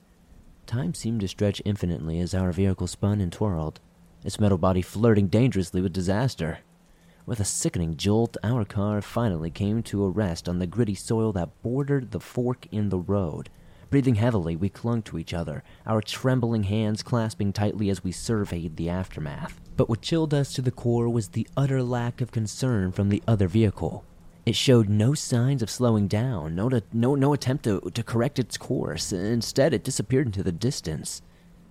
Time 0.68 0.94
seemed 0.94 1.22
to 1.22 1.28
stretch 1.28 1.62
infinitely 1.66 2.20
as 2.20 2.34
our 2.34 2.52
vehicle 2.52 2.88
spun 2.88 3.22
and 3.22 3.32
twirled, 3.32 3.80
its 4.24 4.40
metal 4.40 4.58
body 4.58 4.82
flirting 4.82 5.28
dangerously 5.28 5.82
with 5.82 5.94
disaster. 5.94 6.60
With 7.28 7.40
a 7.40 7.46
sickening 7.46 7.98
jolt, 7.98 8.38
our 8.44 8.64
car 8.66 9.02
finally 9.02 9.50
came 9.50 9.82
to 9.84 10.04
a 10.04 10.10
rest 10.10 10.48
on 10.48 10.60
the 10.60 10.68
gritty 10.68 10.94
soil 10.94 11.32
that 11.32 11.60
bordered 11.64 12.12
the 12.12 12.20
fork 12.20 12.68
in 12.72 12.90
the 12.90 13.00
road. 13.00 13.50
Breathing 13.90 14.16
heavily, 14.16 14.56
we 14.56 14.70
clung 14.70 15.02
to 15.04 15.18
each 15.18 15.34
other, 15.34 15.64
our 15.88 16.02
trembling 16.02 16.64
hands 16.64 17.02
clasping 17.02 17.52
tightly 17.52 17.90
as 17.90 18.04
we 18.04 18.12
surveyed 18.12 18.78
the 18.78 18.90
aftermath. 18.90 19.60
But 19.76 19.90
what 19.90 20.04
chilled 20.04 20.36
us 20.36 20.54
to 20.54 20.62
the 20.62 20.70
core 20.70 21.10
was 21.10 21.30
the 21.30 21.48
utter 21.58 21.82
lack 21.82 22.22
of 22.22 22.32
concern 22.32 22.92
from 22.92 23.10
the 23.10 23.24
other 23.28 23.48
vehicle. 23.48 24.06
It 24.46 24.56
showed 24.56 24.88
no 24.88 25.16
signs 25.16 25.64
of 25.64 25.72
slowing 25.72 26.08
down, 26.08 26.54
no, 26.54 26.70
no, 26.94 27.16
no 27.16 27.34
attempt 27.34 27.64
to, 27.64 27.80
to 27.80 28.04
correct 28.04 28.38
its 28.38 28.56
course. 28.56 29.12
Instead, 29.12 29.74
it 29.74 29.84
disappeared 29.84 30.28
into 30.28 30.44
the 30.44 30.52
distance, 30.52 31.24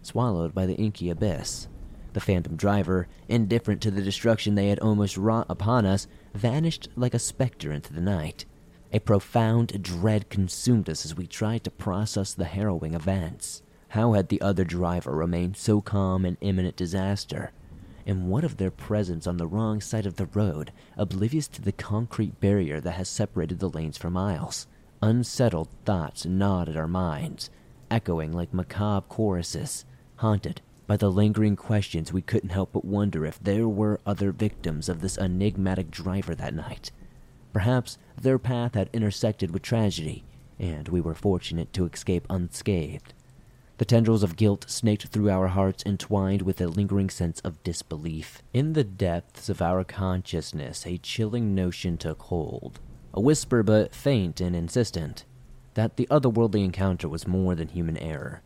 swallowed 0.03 0.53
by 0.53 0.67
the 0.67 0.75
inky 0.75 1.11
abyss. 1.11 1.69
The 2.15 2.21
phantom 2.21 2.55
driver, 2.55 3.09
indifferent 3.29 3.83
to 3.83 3.91
the 3.91 4.01
destruction 4.01 4.55
they 4.55 4.69
had 4.69 4.79
almost 4.79 5.17
wrought 5.17 5.47
upon 5.51 5.85
us, 5.85 6.07
vanished 6.33 6.89
like 6.95 7.13
a 7.13 7.19
specter 7.19 7.73
into 7.73 7.93
the 7.93 8.01
night. 8.01 8.45
A 8.93 9.01
profound 9.01 9.83
dread 9.83 10.31
consumed 10.31 10.89
us 10.89 11.05
as 11.05 11.17
we 11.17 11.27
tried 11.27 11.65
to 11.65 11.73
process 11.73 12.33
the 12.33 12.45
harrowing 12.45 12.95
events. 12.95 13.63
How 13.89 14.13
had 14.13 14.29
the 14.29 14.41
other 14.41 14.63
driver 14.63 15.11
remained 15.11 15.57
so 15.57 15.81
calm 15.81 16.25
in 16.25 16.39
imminent 16.41 16.77
disaster? 16.77 17.51
And 18.07 18.29
what 18.29 18.45
of 18.45 18.59
their 18.59 18.71
presence 18.71 19.27
on 19.27 19.37
the 19.37 19.49
wrong 19.49 19.81
side 19.81 20.07
of 20.07 20.15
the 20.15 20.27
road, 20.27 20.71
oblivious 20.97 21.49
to 21.49 21.63
the 21.63 21.73
concrete 21.73 22.39
barrier 22.39 22.81
that 22.81 22.93
has 22.93 23.09
separated 23.09 23.59
the 23.59 23.69
lanes 23.69 23.99
for 23.99 24.09
miles? 24.09 24.69
Unsettled 25.03 25.69
thoughts 25.85 26.25
gnawed 26.25 26.69
at 26.69 26.77
our 26.77 26.87
minds, 26.87 27.51
echoing 27.91 28.33
like 28.33 28.55
macabre 28.55 29.05
choruses, 29.09 29.85
haunted 30.19 30.61
by 30.87 30.97
the 30.97 31.11
lingering 31.11 31.57
questions, 31.57 32.13
we 32.13 32.23
couldn't 32.23 32.51
help 32.51 32.73
but 32.73 32.85
wonder 32.85 33.25
if 33.25 33.43
there 33.43 33.69
were 33.69 34.01
other 34.05 34.33
victims 34.33 34.89
of 34.89 35.01
this 35.01 35.17
enigmatic 35.17 35.91
driver 35.91 36.35
that 36.35 36.55
night. 36.55 36.91
Perhaps 37.53 37.99
their 38.21 38.39
path 38.39 38.75
had 38.75 38.91
intersected 38.93 39.51
with 39.51 39.63
tragedy, 39.63 40.25
and 40.59 40.89
we 40.89 41.01
were 41.01 41.15
fortunate 41.15 41.73
to 41.73 41.87
escape 41.87 42.27
unscathed. 42.29 43.15
The 43.79 43.85
tendrils 43.85 44.23
of 44.23 44.37
guilt 44.37 44.67
snaked 44.69 45.09
through 45.09 45.31
our 45.31 45.49
hearts, 45.49 45.83
entwined 45.85 46.43
with 46.43 46.61
a 46.61 46.69
lingering 46.69 47.11
sense 47.11 47.41
of 47.41 47.63
disbelief. 47.65 48.41
In 48.53 48.75
the 48.75 48.85
depths 48.85 49.49
of 49.49 49.61
our 49.61 49.83
consciousness, 49.83 50.87
a 50.87 50.99
chilling 50.99 51.55
notion 51.55 51.97
took 51.97 52.23
hold. 52.23 52.79
A 53.13 53.21
whisper, 53.21 53.63
but 53.65 53.95
faint 53.95 54.41
and 54.41 54.55
insistent, 54.55 55.25
that 55.75 55.97
the 55.97 56.07
otherworldly 56.09 56.65
encounter 56.65 57.09
was 57.09 57.27
more 57.27 57.57
than 57.57 57.69
human 57.69 57.97
error. 57.97 58.43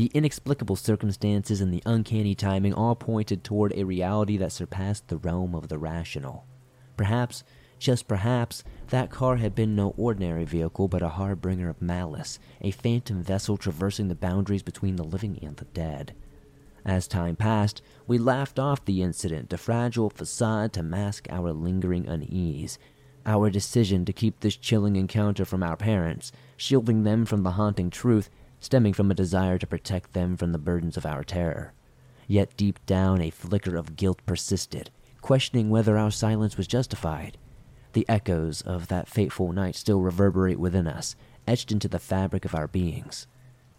The 0.00 0.10
inexplicable 0.14 0.76
circumstances 0.76 1.60
and 1.60 1.74
the 1.74 1.82
uncanny 1.84 2.34
timing 2.34 2.72
all 2.72 2.94
pointed 2.94 3.44
toward 3.44 3.74
a 3.74 3.84
reality 3.84 4.38
that 4.38 4.50
surpassed 4.50 5.08
the 5.08 5.18
realm 5.18 5.54
of 5.54 5.68
the 5.68 5.76
rational. 5.76 6.46
Perhaps, 6.96 7.44
just 7.78 8.08
perhaps, 8.08 8.64
that 8.88 9.10
car 9.10 9.36
had 9.36 9.54
been 9.54 9.76
no 9.76 9.92
ordinary 9.98 10.46
vehicle 10.46 10.88
but 10.88 11.02
a 11.02 11.10
harbinger 11.10 11.68
of 11.68 11.82
malice, 11.82 12.38
a 12.62 12.70
phantom 12.70 13.22
vessel 13.22 13.58
traversing 13.58 14.08
the 14.08 14.14
boundaries 14.14 14.62
between 14.62 14.96
the 14.96 15.04
living 15.04 15.38
and 15.42 15.58
the 15.58 15.66
dead. 15.66 16.14
As 16.82 17.06
time 17.06 17.36
passed, 17.36 17.82
we 18.06 18.16
laughed 18.16 18.58
off 18.58 18.82
the 18.86 19.02
incident, 19.02 19.52
a 19.52 19.58
fragile 19.58 20.08
facade 20.08 20.72
to 20.72 20.82
mask 20.82 21.26
our 21.28 21.52
lingering 21.52 22.08
unease. 22.08 22.78
Our 23.26 23.50
decision 23.50 24.06
to 24.06 24.14
keep 24.14 24.40
this 24.40 24.56
chilling 24.56 24.96
encounter 24.96 25.44
from 25.44 25.62
our 25.62 25.76
parents, 25.76 26.32
shielding 26.56 27.02
them 27.02 27.26
from 27.26 27.42
the 27.42 27.50
haunting 27.50 27.90
truth, 27.90 28.30
stemming 28.60 28.92
from 28.92 29.10
a 29.10 29.14
desire 29.14 29.58
to 29.58 29.66
protect 29.66 30.12
them 30.12 30.36
from 30.36 30.52
the 30.52 30.58
burdens 30.58 30.96
of 30.96 31.06
our 31.06 31.24
terror. 31.24 31.72
Yet 32.26 32.56
deep 32.56 32.84
down, 32.86 33.20
a 33.20 33.30
flicker 33.30 33.76
of 33.76 33.96
guilt 33.96 34.20
persisted, 34.26 34.90
questioning 35.20 35.70
whether 35.70 35.98
our 35.98 36.10
silence 36.10 36.56
was 36.56 36.66
justified. 36.66 37.36
The 37.92 38.08
echoes 38.08 38.62
of 38.62 38.86
that 38.88 39.08
fateful 39.08 39.52
night 39.52 39.74
still 39.74 40.00
reverberate 40.00 40.60
within 40.60 40.86
us, 40.86 41.16
etched 41.48 41.72
into 41.72 41.88
the 41.88 41.98
fabric 41.98 42.44
of 42.44 42.54
our 42.54 42.68
beings. 42.68 43.26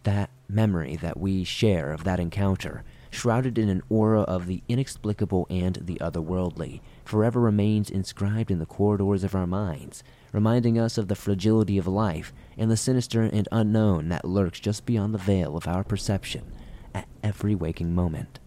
That 0.04 0.32
memory 0.50 0.98
that 0.98 1.20
we 1.20 1.44
share 1.44 1.94
of 1.94 2.04
that 2.04 2.20
encounter, 2.20 2.84
shrouded 3.12 3.58
in 3.58 3.70
an 3.70 3.84
aura 3.88 4.22
of 4.22 4.48
the 4.48 4.64
inexplicable 4.68 5.48
and 5.50 5.76
the 5.76 5.98
otherworldly, 6.02 6.82
forever 7.06 7.40
remains 7.40 7.90
inscribed 7.90 8.52
in 8.52 8.60
the 8.60 8.66
corridors 8.66 9.24
of 9.24 9.36
our 9.36 9.48
minds, 9.48 10.04
reminding 10.32 10.80
us 10.80 10.98
of 10.98 11.08
the 11.08 11.16
fragility 11.16 11.78
of 11.78 11.88
life 11.88 12.34
and 12.58 12.72
the 12.72 12.78
sinister 12.78 13.22
and 13.22 13.48
unknown 13.52 14.10
that 14.10 14.26
lurks 14.26 14.60
just 14.60 14.86
beyond 14.86 15.14
the 15.14 15.20
veil 15.20 15.58
of 15.58 15.68
our 15.68 15.84
perception 15.84 16.52
at 16.94 17.08
every 17.24 17.56
waking 17.56 17.94
moment. 17.94 18.40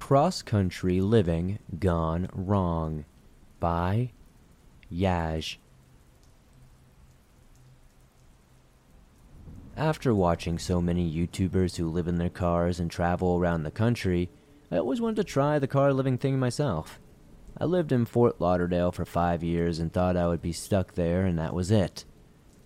Cross 0.00 0.42
Country 0.42 1.02
Living 1.02 1.58
Gone 1.78 2.30
Wrong 2.32 3.04
by 3.60 4.12
Yaj. 4.90 5.58
After 9.76 10.14
watching 10.14 10.58
so 10.58 10.80
many 10.80 11.08
YouTubers 11.08 11.76
who 11.76 11.88
live 11.88 12.08
in 12.08 12.16
their 12.16 12.30
cars 12.30 12.80
and 12.80 12.90
travel 12.90 13.36
around 13.36 13.62
the 13.62 13.70
country, 13.70 14.30
I 14.72 14.78
always 14.78 15.00
wanted 15.00 15.16
to 15.16 15.24
try 15.24 15.58
the 15.58 15.68
car 15.68 15.92
living 15.92 16.18
thing 16.18 16.38
myself. 16.38 16.98
I 17.60 17.64
lived 17.64 17.90
in 17.90 18.04
Fort 18.04 18.40
Lauderdale 18.40 18.92
for 18.92 19.04
five 19.04 19.42
years 19.42 19.80
and 19.80 19.92
thought 19.92 20.16
I 20.16 20.28
would 20.28 20.40
be 20.40 20.52
stuck 20.52 20.94
there, 20.94 21.24
and 21.24 21.36
that 21.38 21.54
was 21.54 21.72
it. 21.72 22.04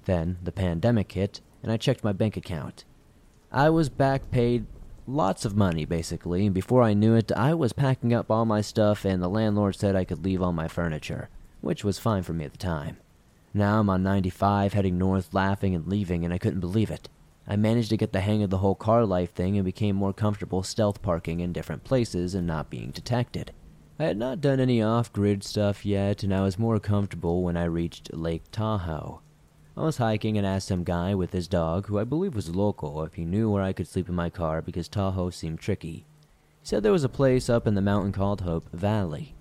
Then 0.04 0.36
the 0.42 0.52
pandemic 0.52 1.12
hit, 1.12 1.40
and 1.62 1.72
I 1.72 1.78
checked 1.78 2.04
my 2.04 2.12
bank 2.12 2.36
account. 2.36 2.84
I 3.50 3.70
was 3.70 3.88
back 3.88 4.30
paid 4.30 4.66
lots 5.06 5.46
of 5.46 5.56
money, 5.56 5.86
basically, 5.86 6.44
and 6.44 6.54
before 6.54 6.82
I 6.82 6.92
knew 6.92 7.14
it, 7.14 7.32
I 7.32 7.54
was 7.54 7.72
packing 7.72 8.12
up 8.12 8.30
all 8.30 8.44
my 8.44 8.60
stuff, 8.60 9.06
and 9.06 9.22
the 9.22 9.28
landlord 9.28 9.76
said 9.76 9.96
I 9.96 10.04
could 10.04 10.24
leave 10.24 10.42
all 10.42 10.52
my 10.52 10.68
furniture, 10.68 11.30
which 11.62 11.84
was 11.84 11.98
fine 11.98 12.22
for 12.22 12.34
me 12.34 12.44
at 12.44 12.52
the 12.52 12.58
time. 12.58 12.98
Now 13.54 13.80
I'm 13.80 13.88
on 13.88 14.02
95 14.02 14.74
heading 14.74 14.98
north, 14.98 15.32
laughing 15.32 15.74
and 15.74 15.86
leaving, 15.86 16.22
and 16.22 16.34
I 16.34 16.38
couldn't 16.38 16.60
believe 16.60 16.90
it. 16.90 17.08
I 17.46 17.56
managed 17.56 17.90
to 17.90 17.96
get 17.96 18.12
the 18.12 18.20
hang 18.20 18.42
of 18.42 18.50
the 18.50 18.58
whole 18.58 18.74
car 18.74 19.06
life 19.06 19.32
thing 19.32 19.56
and 19.56 19.64
became 19.64 19.96
more 19.96 20.12
comfortable 20.12 20.62
stealth 20.62 21.00
parking 21.00 21.40
in 21.40 21.52
different 21.52 21.82
places 21.82 22.34
and 22.34 22.46
not 22.46 22.70
being 22.70 22.90
detected. 22.90 23.52
I 24.02 24.06
had 24.06 24.18
not 24.18 24.40
done 24.40 24.58
any 24.58 24.82
off 24.82 25.12
grid 25.12 25.44
stuff 25.44 25.86
yet, 25.86 26.24
and 26.24 26.34
I 26.34 26.40
was 26.40 26.58
more 26.58 26.80
comfortable 26.80 27.44
when 27.44 27.56
I 27.56 27.66
reached 27.66 28.12
Lake 28.12 28.42
Tahoe. 28.50 29.20
I 29.76 29.82
was 29.82 29.98
hiking 29.98 30.36
and 30.36 30.44
asked 30.44 30.66
some 30.66 30.82
guy 30.82 31.14
with 31.14 31.30
his 31.30 31.46
dog, 31.46 31.86
who 31.86 32.00
I 32.00 32.02
believe 32.02 32.34
was 32.34 32.52
local, 32.52 33.04
if 33.04 33.14
he 33.14 33.24
knew 33.24 33.48
where 33.48 33.62
I 33.62 33.72
could 33.72 33.86
sleep 33.86 34.08
in 34.08 34.16
my 34.16 34.28
car 34.28 34.60
because 34.60 34.88
Tahoe 34.88 35.30
seemed 35.30 35.60
tricky. 35.60 36.04
He 36.60 36.64
said 36.64 36.82
there 36.82 36.90
was 36.90 37.04
a 37.04 37.08
place 37.08 37.48
up 37.48 37.64
in 37.64 37.76
the 37.76 37.80
mountain 37.80 38.10
called 38.10 38.40
Hope 38.40 38.68
Valley. 38.72 39.36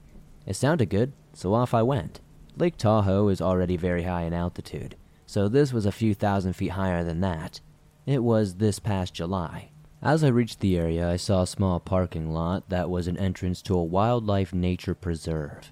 It 0.45 0.56
sounded 0.56 0.91
good, 0.91 1.13
so 1.34 1.56
off 1.56 1.74
I 1.74 1.82
went. 1.82 2.19
Lake 2.56 2.78
Tahoe 2.78 3.30
is 3.30 3.41
already 3.41 3.78
very 3.78 4.04
high 4.04 4.26
in 4.26 4.34
altitude, 4.34 4.95
so 5.26 5.47
this 5.47 5.74
was 5.74 5.88
a 5.88 5.91
few 5.91 6.13
thousand 6.13 6.54
feet 6.54 6.74
higher 6.74 7.04
than 7.04 7.21
that. 7.21 7.62
It 8.06 8.24
was 8.24 8.58
this 8.58 8.78
past 8.78 9.15
July. 9.15 9.70
As 10.04 10.24
I 10.24 10.30
reached 10.30 10.62
the 10.62 10.78
area, 10.78 11.08
I 11.08 11.16
saw 11.16 11.44
a 11.44 11.48
small 11.48 11.80
parking 11.80 12.34
lot 12.34 12.70
that 12.70 12.90
was 12.90 13.08
an 13.08 13.18
entrance 13.18 13.62
to 13.62 13.76
a 13.76 13.84
wildlife 13.84 14.52
nature 14.52 14.96
preserve. 14.96 15.72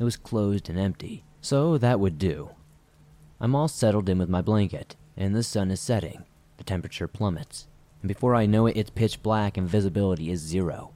It 0.00 0.04
was 0.04 0.16
closed 0.16 0.68
and 0.68 0.76
empty, 0.76 1.24
so 1.40 1.78
that 1.78 2.00
would 2.00 2.18
do. 2.18 2.50
I'm 3.38 3.54
all 3.54 3.68
settled 3.68 4.08
in 4.08 4.18
with 4.18 4.28
my 4.28 4.42
blanket, 4.42 4.96
and 5.16 5.32
the 5.32 5.44
sun 5.44 5.70
is 5.70 5.78
setting. 5.78 6.24
The 6.56 6.64
temperature 6.64 7.06
plummets, 7.06 7.68
and 8.02 8.08
before 8.08 8.34
I 8.34 8.46
know 8.46 8.66
it, 8.66 8.76
it's 8.76 8.90
pitch 8.90 9.22
black 9.22 9.56
and 9.56 9.68
visibility 9.68 10.32
is 10.32 10.40
zero. 10.40 10.90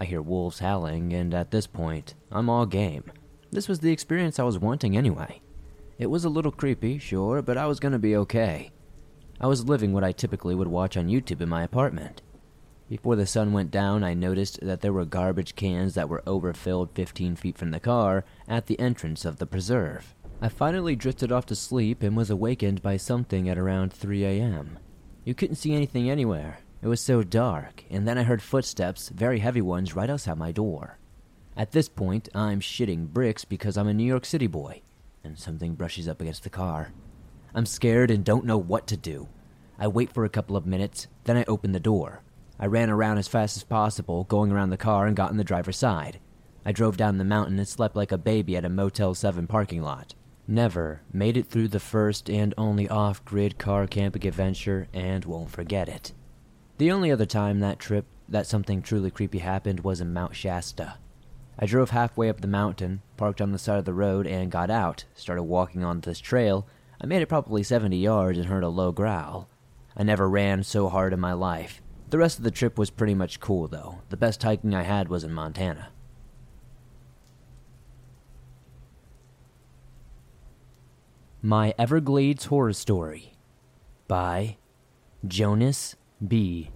I 0.00 0.04
hear 0.04 0.22
wolves 0.22 0.60
howling, 0.60 1.12
and 1.12 1.34
at 1.34 1.50
this 1.50 1.66
point, 1.66 2.14
I'm 2.30 2.48
all 2.48 2.64
game. 2.64 3.10
This 3.50 3.66
was 3.66 3.80
the 3.80 3.90
experience 3.90 4.38
I 4.38 4.44
was 4.44 4.56
wanting 4.56 4.96
anyway. 4.96 5.40
It 5.98 6.06
was 6.06 6.24
a 6.24 6.28
little 6.28 6.52
creepy, 6.52 6.98
sure, 6.98 7.42
but 7.42 7.58
I 7.58 7.66
was 7.66 7.80
gonna 7.80 7.98
be 7.98 8.14
okay. 8.14 8.70
I 9.40 9.46
was 9.46 9.68
living 9.68 9.92
what 9.92 10.02
I 10.02 10.12
typically 10.12 10.54
would 10.54 10.68
watch 10.68 10.96
on 10.96 11.06
YouTube 11.06 11.40
in 11.40 11.48
my 11.48 11.62
apartment. 11.62 12.22
Before 12.88 13.14
the 13.14 13.26
sun 13.26 13.52
went 13.52 13.70
down, 13.70 14.02
I 14.02 14.14
noticed 14.14 14.60
that 14.62 14.80
there 14.80 14.92
were 14.92 15.04
garbage 15.04 15.54
cans 15.54 15.94
that 15.94 16.08
were 16.08 16.24
overfilled 16.26 16.90
15 16.94 17.36
feet 17.36 17.56
from 17.56 17.70
the 17.70 17.78
car 17.78 18.24
at 18.48 18.66
the 18.66 18.80
entrance 18.80 19.24
of 19.24 19.36
the 19.36 19.46
preserve. 19.46 20.14
I 20.40 20.48
finally 20.48 20.96
drifted 20.96 21.30
off 21.30 21.46
to 21.46 21.54
sleep 21.54 22.02
and 22.02 22.16
was 22.16 22.30
awakened 22.30 22.82
by 22.82 22.96
something 22.96 23.48
at 23.48 23.58
around 23.58 23.92
3 23.92 24.24
a.m. 24.24 24.78
You 25.24 25.34
couldn't 25.34 25.56
see 25.56 25.74
anything 25.74 26.08
anywhere. 26.08 26.58
It 26.80 26.88
was 26.88 27.00
so 27.00 27.22
dark, 27.22 27.84
and 27.90 28.08
then 28.08 28.18
I 28.18 28.22
heard 28.22 28.42
footsteps, 28.42 29.08
very 29.10 29.40
heavy 29.40 29.60
ones, 29.60 29.94
right 29.94 30.08
outside 30.08 30.38
my 30.38 30.50
door. 30.50 30.98
At 31.56 31.72
this 31.72 31.88
point, 31.88 32.28
I'm 32.34 32.60
shitting 32.60 33.08
bricks 33.08 33.44
because 33.44 33.76
I'm 33.76 33.88
a 33.88 33.94
New 33.94 34.04
York 34.04 34.24
City 34.24 34.46
boy, 34.46 34.82
and 35.22 35.38
something 35.38 35.74
brushes 35.74 36.08
up 36.08 36.20
against 36.20 36.44
the 36.44 36.50
car. 36.50 36.92
I'm 37.54 37.66
scared 37.66 38.10
and 38.10 38.24
don't 38.24 38.44
know 38.44 38.58
what 38.58 38.86
to 38.88 38.96
do. 38.96 39.28
I 39.78 39.86
wait 39.86 40.12
for 40.12 40.24
a 40.24 40.30
couple 40.30 40.56
of 40.56 40.66
minutes, 40.66 41.06
then 41.24 41.36
I 41.36 41.44
open 41.46 41.72
the 41.72 41.80
door. 41.80 42.22
I 42.58 42.66
ran 42.66 42.90
around 42.90 43.18
as 43.18 43.28
fast 43.28 43.56
as 43.56 43.64
possible, 43.64 44.24
going 44.24 44.50
around 44.50 44.70
the 44.70 44.76
car 44.76 45.06
and 45.06 45.16
got 45.16 45.30
in 45.30 45.36
the 45.36 45.44
driver's 45.44 45.76
side. 45.76 46.18
I 46.64 46.72
drove 46.72 46.96
down 46.96 47.18
the 47.18 47.24
mountain 47.24 47.58
and 47.58 47.68
slept 47.68 47.96
like 47.96 48.12
a 48.12 48.18
baby 48.18 48.56
at 48.56 48.64
a 48.64 48.68
Motel 48.68 49.14
7 49.14 49.46
parking 49.46 49.82
lot. 49.82 50.14
Never 50.46 51.02
made 51.12 51.36
it 51.36 51.46
through 51.46 51.68
the 51.68 51.80
first 51.80 52.28
and 52.28 52.54
only 52.58 52.88
off 52.88 53.24
grid 53.24 53.58
car 53.58 53.86
camping 53.86 54.26
adventure 54.26 54.88
and 54.92 55.24
won't 55.24 55.50
forget 55.50 55.88
it. 55.88 56.12
The 56.78 56.90
only 56.90 57.10
other 57.10 57.26
time 57.26 57.60
that 57.60 57.78
trip 57.78 58.06
that 58.28 58.46
something 58.46 58.82
truly 58.82 59.10
creepy 59.10 59.38
happened 59.38 59.80
was 59.80 60.00
in 60.00 60.12
Mount 60.12 60.36
Shasta. 60.36 60.96
I 61.58 61.66
drove 61.66 61.90
halfway 61.90 62.28
up 62.28 62.40
the 62.40 62.46
mountain, 62.46 63.02
parked 63.16 63.40
on 63.40 63.52
the 63.52 63.58
side 63.58 63.78
of 63.78 63.84
the 63.84 63.94
road, 63.94 64.26
and 64.26 64.50
got 64.50 64.70
out, 64.70 65.04
started 65.14 65.42
walking 65.42 65.82
on 65.82 66.00
this 66.00 66.20
trail. 66.20 66.66
I 67.00 67.06
made 67.06 67.22
it 67.22 67.28
probably 67.28 67.62
70 67.62 67.96
yards 67.96 68.38
and 68.38 68.48
heard 68.48 68.64
a 68.64 68.68
low 68.68 68.90
growl. 68.92 69.48
I 69.96 70.02
never 70.02 70.28
ran 70.28 70.64
so 70.64 70.88
hard 70.88 71.12
in 71.12 71.20
my 71.20 71.32
life. 71.32 71.80
The 72.10 72.18
rest 72.18 72.38
of 72.38 72.44
the 72.44 72.50
trip 72.50 72.78
was 72.78 72.90
pretty 72.90 73.14
much 73.14 73.40
cool, 73.40 73.68
though. 73.68 74.00
The 74.08 74.16
best 74.16 74.42
hiking 74.42 74.74
I 74.74 74.82
had 74.82 75.08
was 75.08 75.24
in 75.24 75.32
Montana. 75.32 75.90
My 81.40 81.72
Everglades 81.78 82.46
Horror 82.46 82.72
Story 82.72 83.34
by 84.08 84.56
Jonas 85.26 85.94
B. 86.26 86.70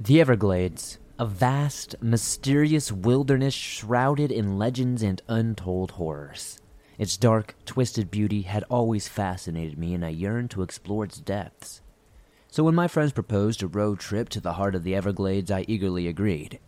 The 0.00 0.20
Everglades, 0.20 0.98
a 1.20 1.26
vast, 1.26 1.94
mysterious 2.00 2.90
wilderness 2.90 3.52
shrouded 3.52 4.32
in 4.32 4.56
legends 4.56 5.02
and 5.02 5.20
untold 5.28 5.90
horrors. 5.90 6.58
Its 6.96 7.18
dark, 7.18 7.54
twisted 7.66 8.10
beauty 8.10 8.40
had 8.40 8.64
always 8.70 9.06
fascinated 9.06 9.76
me, 9.76 9.92
and 9.92 10.02
I 10.02 10.08
yearned 10.08 10.50
to 10.52 10.62
explore 10.62 11.04
its 11.04 11.20
depths. 11.20 11.82
So 12.48 12.64
when 12.64 12.74
my 12.74 12.88
friends 12.88 13.12
proposed 13.12 13.62
a 13.62 13.66
road 13.66 14.00
trip 14.00 14.30
to 14.30 14.40
the 14.40 14.54
heart 14.54 14.74
of 14.74 14.82
the 14.82 14.94
Everglades, 14.94 15.50
I 15.50 15.66
eagerly 15.68 16.08
agreed. 16.08 16.58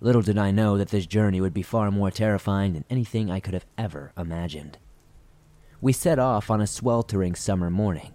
Little 0.00 0.22
did 0.22 0.38
I 0.38 0.50
know 0.50 0.78
that 0.78 0.88
this 0.88 1.04
journey 1.04 1.42
would 1.42 1.52
be 1.52 1.62
far 1.62 1.90
more 1.90 2.10
terrifying 2.10 2.72
than 2.72 2.86
anything 2.88 3.30
I 3.30 3.38
could 3.38 3.52
have 3.52 3.66
ever 3.76 4.12
imagined. 4.16 4.78
We 5.82 5.92
set 5.92 6.18
off 6.18 6.50
on 6.50 6.62
a 6.62 6.66
sweltering 6.66 7.34
summer 7.34 7.68
morning, 7.68 8.14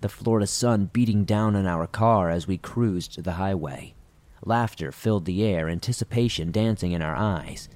the 0.00 0.08
Florida 0.08 0.46
sun 0.46 0.88
beating 0.94 1.26
down 1.26 1.54
on 1.54 1.66
our 1.66 1.86
car 1.86 2.30
as 2.30 2.46
we 2.46 2.56
cruised 2.56 3.22
the 3.22 3.32
highway. 3.32 3.95
Laughter 4.44 4.92
filled 4.92 5.24
the 5.24 5.44
air, 5.44 5.68
anticipation 5.68 6.50
dancing 6.50 6.92
in 6.92 7.02
our 7.02 7.16
eyes. 7.16 7.68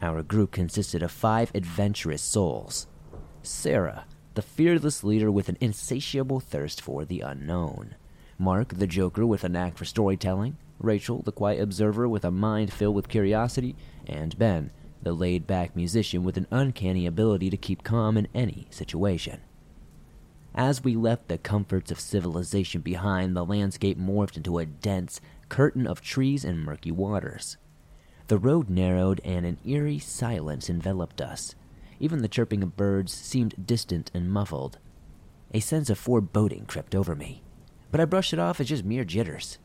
Our 0.00 0.22
group 0.22 0.52
consisted 0.52 1.02
of 1.02 1.10
five 1.10 1.50
adventurous 1.54 2.22
souls. 2.22 2.86
Sarah, 3.42 4.06
the 4.34 4.42
fearless 4.42 5.04
leader 5.04 5.30
with 5.30 5.48
an 5.48 5.58
insatiable 5.60 6.40
thirst 6.40 6.80
for 6.80 7.04
the 7.04 7.20
unknown. 7.20 7.94
Mark, 8.38 8.74
the 8.74 8.86
joker 8.86 9.26
with 9.26 9.44
a 9.44 9.48
knack 9.48 9.76
for 9.76 9.84
storytelling. 9.84 10.56
Rachel, 10.80 11.22
the 11.22 11.32
quiet 11.32 11.60
observer 11.60 12.08
with 12.08 12.24
a 12.24 12.30
mind 12.30 12.72
filled 12.72 12.96
with 12.96 13.08
curiosity. 13.08 13.76
And 14.06 14.36
Ben, 14.38 14.72
the 15.02 15.12
laid 15.12 15.46
back 15.46 15.76
musician 15.76 16.24
with 16.24 16.36
an 16.36 16.48
uncanny 16.50 17.06
ability 17.06 17.50
to 17.50 17.56
keep 17.56 17.84
calm 17.84 18.16
in 18.16 18.26
any 18.34 18.66
situation. 18.70 19.40
As 20.54 20.84
we 20.84 20.94
left 20.94 21.28
the 21.28 21.38
comforts 21.38 21.90
of 21.90 22.00
civilization 22.00 22.80
behind, 22.80 23.36
the 23.36 23.44
landscape 23.44 23.98
morphed 23.98 24.36
into 24.36 24.58
a 24.58 24.66
dense 24.66 25.20
curtain 25.54 25.86
of 25.86 26.00
trees 26.00 26.44
and 26.44 26.58
murky 26.58 26.90
waters. 26.90 27.58
The 28.26 28.38
road 28.38 28.68
narrowed 28.68 29.20
and 29.24 29.46
an 29.46 29.58
eerie 29.64 30.00
silence 30.00 30.68
enveloped 30.68 31.20
us. 31.20 31.54
Even 32.00 32.22
the 32.22 32.28
chirping 32.28 32.64
of 32.64 32.76
birds 32.76 33.12
seemed 33.12 33.64
distant 33.64 34.10
and 34.12 34.32
muffled. 34.32 34.78
A 35.52 35.60
sense 35.60 35.90
of 35.90 35.96
foreboding 35.96 36.66
crept 36.66 36.92
over 36.92 37.14
me, 37.14 37.44
but 37.92 38.00
I 38.00 38.04
brushed 38.04 38.32
it 38.32 38.40
off 38.40 38.58
as 38.58 38.66
just 38.66 38.84
mere 38.84 39.04
jitters. 39.04 39.58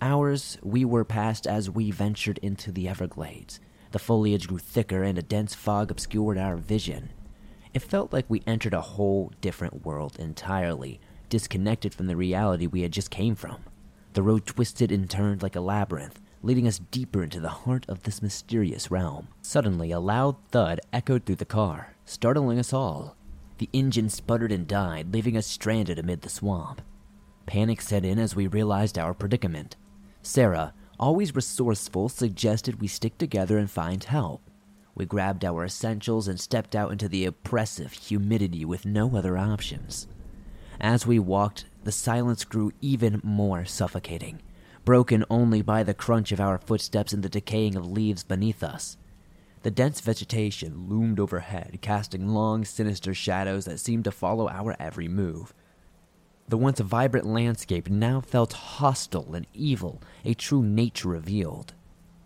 Hours 0.00 0.56
we 0.62 0.86
were 0.86 1.04
past 1.04 1.46
as 1.46 1.68
we 1.68 1.90
ventured 1.90 2.38
into 2.38 2.72
the 2.72 2.88
Everglades. 2.88 3.60
The 3.90 3.98
foliage 3.98 4.48
grew 4.48 4.56
thicker 4.56 5.02
and 5.02 5.18
a 5.18 5.22
dense 5.22 5.54
fog 5.54 5.90
obscured 5.90 6.38
our 6.38 6.56
vision. 6.56 7.10
It 7.74 7.82
felt 7.82 8.10
like 8.10 8.24
we 8.30 8.42
entered 8.46 8.72
a 8.72 8.80
whole 8.80 9.34
different 9.42 9.84
world 9.84 10.16
entirely, 10.18 10.98
disconnected 11.28 11.92
from 11.92 12.06
the 12.06 12.16
reality 12.16 12.66
we 12.66 12.80
had 12.80 12.92
just 12.92 13.10
came 13.10 13.34
from. 13.34 13.64
The 14.16 14.22
road 14.22 14.46
twisted 14.46 14.90
and 14.90 15.10
turned 15.10 15.42
like 15.42 15.56
a 15.56 15.60
labyrinth, 15.60 16.22
leading 16.42 16.66
us 16.66 16.78
deeper 16.78 17.22
into 17.22 17.38
the 17.38 17.50
heart 17.50 17.84
of 17.86 18.04
this 18.04 18.22
mysterious 18.22 18.90
realm. 18.90 19.28
Suddenly, 19.42 19.90
a 19.92 20.00
loud 20.00 20.36
thud 20.52 20.80
echoed 20.90 21.26
through 21.26 21.36
the 21.36 21.44
car, 21.44 21.94
startling 22.06 22.58
us 22.58 22.72
all. 22.72 23.14
The 23.58 23.68
engine 23.74 24.08
sputtered 24.08 24.52
and 24.52 24.66
died, 24.66 25.12
leaving 25.12 25.36
us 25.36 25.46
stranded 25.46 25.98
amid 25.98 26.22
the 26.22 26.30
swamp. 26.30 26.80
Panic 27.44 27.82
set 27.82 28.06
in 28.06 28.18
as 28.18 28.34
we 28.34 28.46
realized 28.46 28.98
our 28.98 29.12
predicament. 29.12 29.76
Sarah, 30.22 30.72
always 30.98 31.36
resourceful, 31.36 32.08
suggested 32.08 32.80
we 32.80 32.88
stick 32.88 33.18
together 33.18 33.58
and 33.58 33.70
find 33.70 34.02
help. 34.02 34.40
We 34.94 35.04
grabbed 35.04 35.44
our 35.44 35.62
essentials 35.62 36.26
and 36.26 36.40
stepped 36.40 36.74
out 36.74 36.90
into 36.90 37.06
the 37.06 37.26
oppressive 37.26 37.92
humidity 37.92 38.64
with 38.64 38.86
no 38.86 39.14
other 39.14 39.36
options. 39.36 40.06
As 40.80 41.06
we 41.06 41.18
walked, 41.18 41.66
the 41.86 41.92
silence 41.92 42.44
grew 42.44 42.72
even 42.80 43.20
more 43.22 43.64
suffocating, 43.64 44.42
broken 44.84 45.24
only 45.30 45.62
by 45.62 45.84
the 45.84 45.94
crunch 45.94 46.32
of 46.32 46.40
our 46.40 46.58
footsteps 46.58 47.12
and 47.12 47.22
the 47.22 47.28
decaying 47.28 47.76
of 47.76 47.88
leaves 47.88 48.24
beneath 48.24 48.64
us. 48.64 48.96
The 49.62 49.70
dense 49.70 50.00
vegetation 50.00 50.88
loomed 50.88 51.20
overhead, 51.20 51.78
casting 51.82 52.26
long, 52.26 52.64
sinister 52.64 53.14
shadows 53.14 53.66
that 53.66 53.78
seemed 53.78 54.02
to 54.02 54.10
follow 54.10 54.48
our 54.48 54.74
every 54.80 55.06
move. 55.06 55.54
The 56.48 56.58
once 56.58 56.80
vibrant 56.80 57.24
landscape 57.24 57.88
now 57.88 58.20
felt 58.20 58.52
hostile 58.52 59.36
and 59.36 59.46
evil, 59.54 60.02
a 60.24 60.34
true 60.34 60.64
nature 60.64 61.10
revealed. 61.10 61.72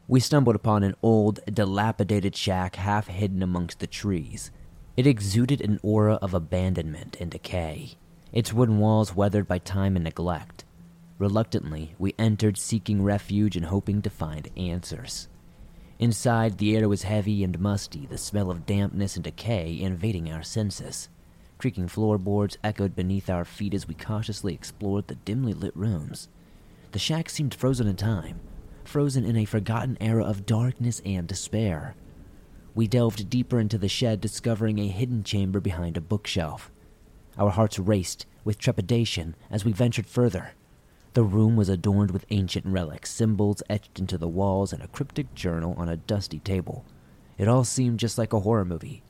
We 0.09 0.21
stumbled 0.21 0.57
upon 0.57 0.85
an 0.85 0.95
old, 1.03 1.41
dilapidated 1.45 2.35
shack 2.35 2.77
half 2.77 3.09
hidden 3.09 3.43
amongst 3.43 3.81
the 3.81 3.87
trees. 3.87 4.51
It 4.97 5.07
exuded 5.07 5.61
an 5.61 5.79
aura 5.83 6.15
of 6.15 6.33
abandonment 6.33 7.19
and 7.21 7.31
decay 7.31 7.99
its 8.33 8.53
wooden 8.53 8.79
walls 8.79 9.15
weathered 9.15 9.49
by 9.49 9.59
time 9.59 9.97
and 9.97 10.05
neglect. 10.05 10.65
Reluctantly, 11.19 11.95
we 11.99 12.15
entered 12.19 12.57
seeking 12.57 13.03
refuge 13.03 13.57
and 13.57 13.67
hoping 13.67 14.01
to 14.03 14.11
find 14.11 14.49
answers. 14.57 15.29
Inside, 15.99 16.57
the 16.57 16.77
air 16.77 16.89
was 16.89 17.03
heavy 17.03 17.45
and 17.45 17.61
musty, 17.61 18.07
the 18.07 18.17
smell 18.17 18.51
of 18.51 18.65
dampness 18.65 19.17
and 19.17 19.25
decay 19.25 19.79
invading 19.79 20.33
our 20.33 20.43
senses. 20.43 21.11
Creaking 21.59 21.89
floorboards 21.89 22.57
echoed 22.65 22.97
beneath 22.97 23.29
our 23.29 23.45
feet 23.45 23.75
as 23.75 23.87
we 23.87 23.95
cautiously 23.95 24.55
explored 24.55 25.09
the 25.09 25.17
dimly 25.17 25.53
lit 25.53 25.77
rooms. 25.77 26.29
The 26.93 26.99
shack 26.99 27.29
seemed 27.29 27.55
frozen 27.55 27.87
in 27.87 27.97
time, 27.97 28.41
frozen 28.83 29.27
in 29.27 29.37
a 29.37 29.45
forgotten 29.45 29.99
era 30.01 30.25
of 30.25 30.47
darkness 30.47 31.03
and 31.05 31.27
despair. 31.29 31.95
We 32.75 32.87
delved 32.87 33.29
deeper 33.29 33.61
into 33.61 33.77
the 33.77 33.89
shed, 33.89 34.23
discovering 34.23 34.79
a 34.79 34.89
hidden 34.89 35.23
chamber 35.23 35.61
behind 35.61 35.99
a 35.99 36.01
bookshelf. 36.01 36.71
Our 37.41 37.49
hearts 37.49 37.79
raced 37.79 38.27
with 38.45 38.59
trepidation 38.59 39.35
as 39.51 39.65
we 39.65 39.73
ventured 39.73 40.07
further. 40.07 40.53
The 41.15 41.25
room 41.25 41.57
was 41.57 41.71
adorned 41.71 42.11
with 42.11 42.27
ancient 42.29 42.67
relics, 42.67 43.11
symbols 43.11 43.63
etched 43.71 43.99
into 43.99 44.19
the 44.19 44.29
walls, 44.29 44.75
and 44.75 44.83
a 44.83 44.89
cryptic 44.89 45.35
journal 45.35 45.75
on 45.79 45.89
a 45.89 45.97
dusty 45.97 46.39
table. 46.41 46.85
It 47.39 47.49
all 47.49 47.65
seemed 47.65 47.99
just 47.99 48.19
like 48.19 48.35
a 48.35 48.41
horror 48.41 48.67
movie. 48.67 49.03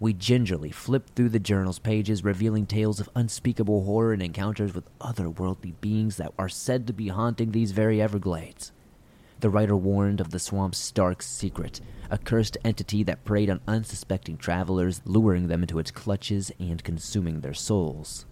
We 0.00 0.12
gingerly 0.12 0.72
flipped 0.72 1.14
through 1.14 1.28
the 1.28 1.38
journal's 1.38 1.78
pages, 1.78 2.24
revealing 2.24 2.66
tales 2.66 2.98
of 2.98 3.08
unspeakable 3.14 3.84
horror 3.84 4.12
and 4.12 4.22
encounters 4.22 4.74
with 4.74 4.90
otherworldly 5.00 5.74
beings 5.80 6.16
that 6.16 6.32
are 6.36 6.48
said 6.48 6.84
to 6.88 6.92
be 6.92 7.08
haunting 7.08 7.52
these 7.52 7.70
very 7.70 8.02
Everglades. 8.02 8.72
The 9.38 9.50
writer 9.50 9.76
warned 9.76 10.20
of 10.20 10.30
the 10.30 10.40
swamp's 10.40 10.78
stark 10.78 11.22
secret, 11.22 11.80
a 12.10 12.18
cursed 12.18 12.56
entity 12.64 13.02
that 13.02 13.24
preyed 13.24 13.50
on 13.50 13.60
unsuspecting 13.66 14.36
travelers, 14.36 15.02
luring 15.04 15.48
them 15.48 15.62
into 15.62 15.78
its 15.78 15.90
clutches 15.90 16.50
and 16.58 16.82
consuming 16.84 17.40
their 17.40 17.54
souls. 17.54 18.26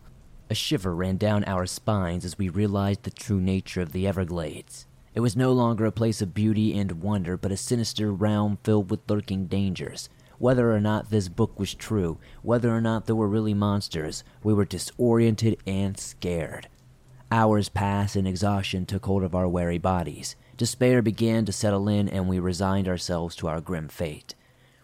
A 0.48 0.54
shiver 0.54 0.94
ran 0.94 1.16
down 1.16 1.44
our 1.44 1.66
spines 1.66 2.24
as 2.24 2.38
we 2.38 2.48
realized 2.48 3.02
the 3.02 3.10
true 3.10 3.40
nature 3.40 3.80
of 3.80 3.92
the 3.92 4.06
Everglades. 4.06 4.86
It 5.14 5.20
was 5.20 5.34
no 5.34 5.52
longer 5.52 5.86
a 5.86 5.92
place 5.92 6.22
of 6.22 6.34
beauty 6.34 6.78
and 6.78 7.02
wonder, 7.02 7.36
but 7.36 7.50
a 7.50 7.56
sinister 7.56 8.12
realm 8.12 8.58
filled 8.62 8.90
with 8.90 9.10
lurking 9.10 9.46
dangers. 9.46 10.08
Whether 10.38 10.70
or 10.72 10.80
not 10.80 11.10
this 11.10 11.28
book 11.28 11.58
was 11.58 11.74
true, 11.74 12.18
whether 12.42 12.70
or 12.70 12.80
not 12.80 13.06
there 13.06 13.16
were 13.16 13.26
really 13.26 13.54
monsters, 13.54 14.22
we 14.42 14.52
were 14.52 14.66
disoriented 14.66 15.58
and 15.66 15.98
scared. 15.98 16.68
Hours 17.32 17.68
passed 17.68 18.14
and 18.14 18.28
exhaustion 18.28 18.86
took 18.86 19.06
hold 19.06 19.22
of 19.24 19.34
our 19.34 19.48
weary 19.48 19.78
bodies. 19.78 20.36
Despair 20.56 21.02
began 21.02 21.44
to 21.44 21.52
settle 21.52 21.86
in, 21.88 22.08
and 22.08 22.28
we 22.28 22.38
resigned 22.38 22.88
ourselves 22.88 23.36
to 23.36 23.48
our 23.48 23.60
grim 23.60 23.88
fate. 23.88 24.34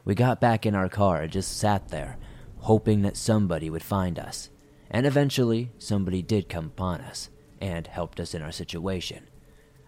We 0.04 0.14
got 0.14 0.40
back 0.40 0.66
in 0.66 0.74
our 0.74 0.88
car 0.88 1.22
and 1.22 1.32
just 1.32 1.56
sat 1.56 1.88
there, 1.88 2.18
hoping 2.58 3.02
that 3.02 3.16
somebody 3.16 3.70
would 3.70 3.82
find 3.82 4.18
us. 4.18 4.50
And 4.90 5.06
eventually, 5.06 5.70
somebody 5.78 6.20
did 6.20 6.50
come 6.50 6.66
upon 6.66 7.00
us 7.00 7.30
and 7.60 7.86
helped 7.86 8.20
us 8.20 8.34
in 8.34 8.42
our 8.42 8.52
situation. 8.52 9.28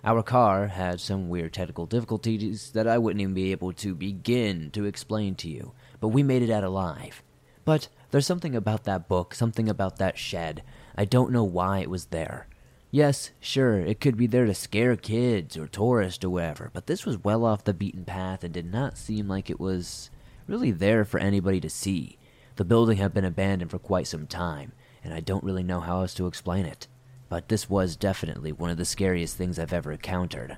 Our 0.05 0.23
car 0.23 0.69
had 0.69 1.01
some 1.01 1.29
weird 1.29 1.53
technical 1.53 1.85
difficulties 1.85 2.71
that 2.71 2.87
I 2.87 2.97
wouldn't 2.97 3.21
even 3.21 3.35
be 3.35 3.53
able 3.53 3.73
to 3.75 3.95
begin 3.95 4.71
to 4.71 4.87
explain 4.87 5.35
to 5.37 5.49
you, 5.49 5.73
but 6.01 6.09
we 6.09 6.23
made 6.23 6.43
it 6.43 6.51
out 6.51 6.65
alive. 6.65 7.23
But 7.65 7.89
there's 8.11 8.27
something 8.27 8.55
about 8.55 8.85
that 8.85 9.09
book, 9.09 9.35
something 9.35 9.69
about 9.69 9.99
that 9.99 10.17
shed. 10.17 10.63
I 10.97 11.05
don't 11.05 11.33
know 11.33 11.45
why 11.45 11.81
it 11.81 11.91
was 11.91 12.07
there. 12.07 12.49
Yes, 12.95 13.33
sure, 13.41 13.81
it 13.81 13.99
could 13.99 14.17
be 14.17 14.29
there 14.29 14.47
to 14.47 14.55
scare 14.55 14.95
kids 14.95 15.57
or 15.57 15.67
tourists 15.67 16.25
or 16.25 16.31
whatever, 16.31 16.71
but 16.73 16.87
this 16.87 17.05
was 17.05 17.25
well 17.25 17.45
off 17.45 17.65
the 17.65 17.75
beaten 17.75 18.05
path 18.05 18.45
and 18.45 18.55
did 18.55 18.71
not 18.71 18.97
seem 18.97 19.27
like 19.27 19.51
it 19.51 19.59
was 19.59 20.11
really 20.47 20.71
there 20.71 21.05
for 21.05 21.19
anybody 21.19 21.59
to 21.59 21.69
see. 21.69 22.21
The 22.55 22.65
building 22.65 22.99
had 22.99 23.13
been 23.13 23.25
abandoned 23.25 23.73
for 23.73 23.81
quite 23.81 24.07
some 24.07 24.29
time, 24.29 24.75
and 25.03 25.13
I 25.13 25.19
don't 25.19 25.43
really 25.43 25.65
know 25.65 25.81
how 25.81 26.03
else 26.03 26.15
to 26.15 26.29
explain 26.29 26.67
it. 26.67 26.87
But 27.29 27.49
this 27.49 27.69
was 27.69 27.97
definitely 27.97 28.53
one 28.53 28.71
of 28.71 28.77
the 28.77 28.85
scariest 28.85 29.37
things 29.37 29.59
I've 29.59 29.73
ever 29.73 29.91
encountered. 29.91 30.57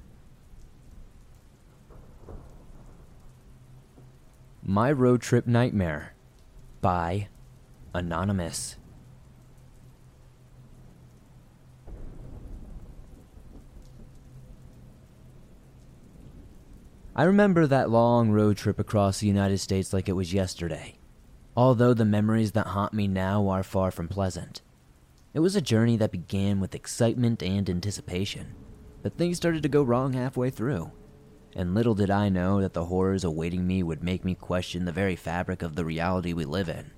My 4.62 4.92
Road 4.92 5.22
Trip 5.22 5.46
Nightmare 5.46 6.12
by 6.82 7.28
Anonymous. 7.94 8.76
I 17.18 17.24
remember 17.24 17.66
that 17.66 17.88
long 17.88 18.30
road 18.30 18.58
trip 18.58 18.78
across 18.78 19.20
the 19.20 19.26
United 19.26 19.56
States 19.56 19.94
like 19.94 20.06
it 20.06 20.12
was 20.12 20.34
yesterday, 20.34 20.98
although 21.56 21.94
the 21.94 22.04
memories 22.04 22.52
that 22.52 22.66
haunt 22.66 22.92
me 22.92 23.08
now 23.08 23.48
are 23.48 23.62
far 23.62 23.90
from 23.90 24.06
pleasant. 24.06 24.60
It 25.32 25.40
was 25.40 25.56
a 25.56 25.62
journey 25.62 25.96
that 25.96 26.12
began 26.12 26.60
with 26.60 26.74
excitement 26.74 27.42
and 27.42 27.70
anticipation, 27.70 28.54
but 29.02 29.16
things 29.16 29.38
started 29.38 29.62
to 29.62 29.68
go 29.70 29.82
wrong 29.82 30.12
halfway 30.12 30.50
through, 30.50 30.92
and 31.54 31.74
little 31.74 31.94
did 31.94 32.10
I 32.10 32.28
know 32.28 32.60
that 32.60 32.74
the 32.74 32.84
horrors 32.84 33.24
awaiting 33.24 33.66
me 33.66 33.82
would 33.82 34.04
make 34.04 34.22
me 34.22 34.34
question 34.34 34.84
the 34.84 34.92
very 34.92 35.16
fabric 35.16 35.62
of 35.62 35.74
the 35.74 35.86
reality 35.86 36.34
we 36.34 36.44
live 36.44 36.68
in. 36.68 36.90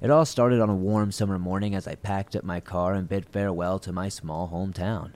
It 0.00 0.12
all 0.12 0.24
started 0.24 0.60
on 0.60 0.70
a 0.70 0.76
warm 0.76 1.10
summer 1.10 1.40
morning 1.40 1.74
as 1.74 1.88
I 1.88 1.96
packed 1.96 2.36
up 2.36 2.44
my 2.44 2.60
car 2.60 2.94
and 2.94 3.08
bid 3.08 3.26
farewell 3.26 3.80
to 3.80 3.92
my 3.92 4.08
small 4.08 4.50
hometown. 4.50 5.14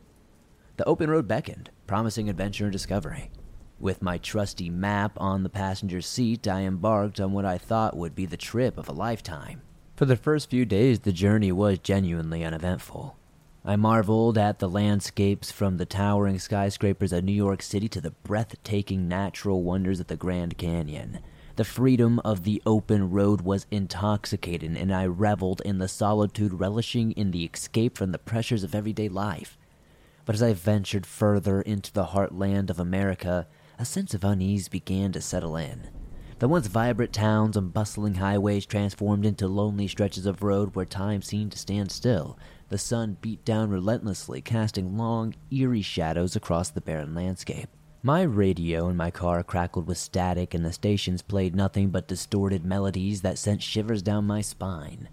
The 0.77 0.87
open 0.87 1.09
road 1.09 1.29
beckoned, 1.29 1.71
promising 1.87 2.29
adventure 2.29 2.65
and 2.65 2.73
discovery. 2.73 3.31
With 3.81 4.03
my 4.03 4.19
trusty 4.19 4.71
map 4.71 5.13
on 5.19 5.45
the 5.45 5.49
passenger 5.49 6.01
seat, 6.01 6.49
I 6.49 6.63
embarked 6.63 7.21
on 7.21 7.33
what 7.33 7.45
I 7.45 7.59
thought 7.59 7.97
would 7.97 8.15
be 8.15 8.27
the 8.27 8.37
trip 8.37 8.77
of 8.77 8.89
a 8.89 8.93
lifetime. 8.93 9.63
For 9.95 10.05
the 10.05 10.17
first 10.17 10.51
few 10.51 10.65
days, 10.65 11.01
the 11.01 11.13
journey 11.13 11.53
was 11.53 11.79
genuinely 11.79 12.45
uneventful. 12.45 13.17
I 13.65 13.77
marveled 13.77 14.37
at 14.37 14.59
the 14.59 14.69
landscapes 14.69 15.53
from 15.53 15.77
the 15.77 15.87
towering 15.87 16.41
skyscrapers 16.41 17.13
of 17.13 17.23
New 17.23 17.33
York 17.33 17.63
City 17.63 17.89
to 17.91 18.01
the 18.01 18.11
breathtaking 18.11 19.07
natural 19.07 19.63
wonders 19.63 20.01
of 20.01 20.09
the 20.09 20.17
Grand 20.17 20.59
Canyon. 20.59 21.21
The 21.55 21.65
freedom 21.65 22.19
of 22.21 22.43
the 22.43 22.61
open 22.67 23.11
road 23.11 23.43
was 23.43 23.67
intoxicating, 23.71 24.77
and 24.77 24.93
I 24.93 25.07
reveled 25.07 25.63
in 25.65 25.79
the 25.79 25.89
solitude, 25.89 26.55
relishing 26.55 27.13
in 27.13 27.31
the 27.31 27.45
escape 27.45 27.97
from 27.97 28.11
the 28.11 28.19
pressures 28.19 28.65
of 28.65 28.75
everyday 28.75 29.09
life. 29.09 29.57
But 30.25 30.35
as 30.35 30.43
I 30.43 30.53
ventured 30.53 31.07
further 31.07 31.61
into 31.63 31.93
the 31.93 32.07
heartland 32.07 32.71
of 32.71 32.81
America, 32.81 33.47
a 33.79 33.85
sense 33.85 34.13
of 34.13 34.25
unease 34.25 34.69
began 34.69 35.13
to 35.13 35.21
settle 35.21 35.57
in. 35.57 35.89
The 36.41 36.49
once 36.49 36.67
vibrant 36.67 37.13
towns 37.13 37.57
and 37.57 37.73
bustling 37.73 38.15
highways 38.15 38.67
transformed 38.67 39.25
into 39.25 39.49
lonely 39.49 39.89
stretches 39.89 40.27
of 40.27 40.43
road 40.43 40.75
where 40.75 40.85
time 40.85 41.23
seemed 41.23 41.53
to 41.53 41.59
stand 41.59 41.91
still. 41.91 42.39
The 42.69 42.79
sun 42.79 43.17
beat 43.21 43.45
down 43.45 43.71
relentlessly, 43.71 44.41
casting 44.41 44.97
long, 44.97 45.35
eerie 45.51 45.83
shadows 45.83 46.37
across 46.37 46.71
the 46.71 46.81
barren 46.81 47.15
landscape. 47.15 47.69
My 48.03 48.23
radio 48.23 48.89
in 48.89 48.97
my 48.97 49.11
car 49.11 49.43
crackled 49.43 49.89
with 49.89 49.99
static, 49.99 50.55
and 50.55 50.65
the 50.65 50.73
stations 50.73 51.23
played 51.23 51.57
nothing 51.57 51.91
but 51.91 52.07
distorted 52.07 52.65
melodies 52.65 53.23
that 53.23 53.39
sent 53.39 53.63
shivers 53.63 54.03
down 54.03 54.25
my 54.25 54.41
spine. 54.41 55.09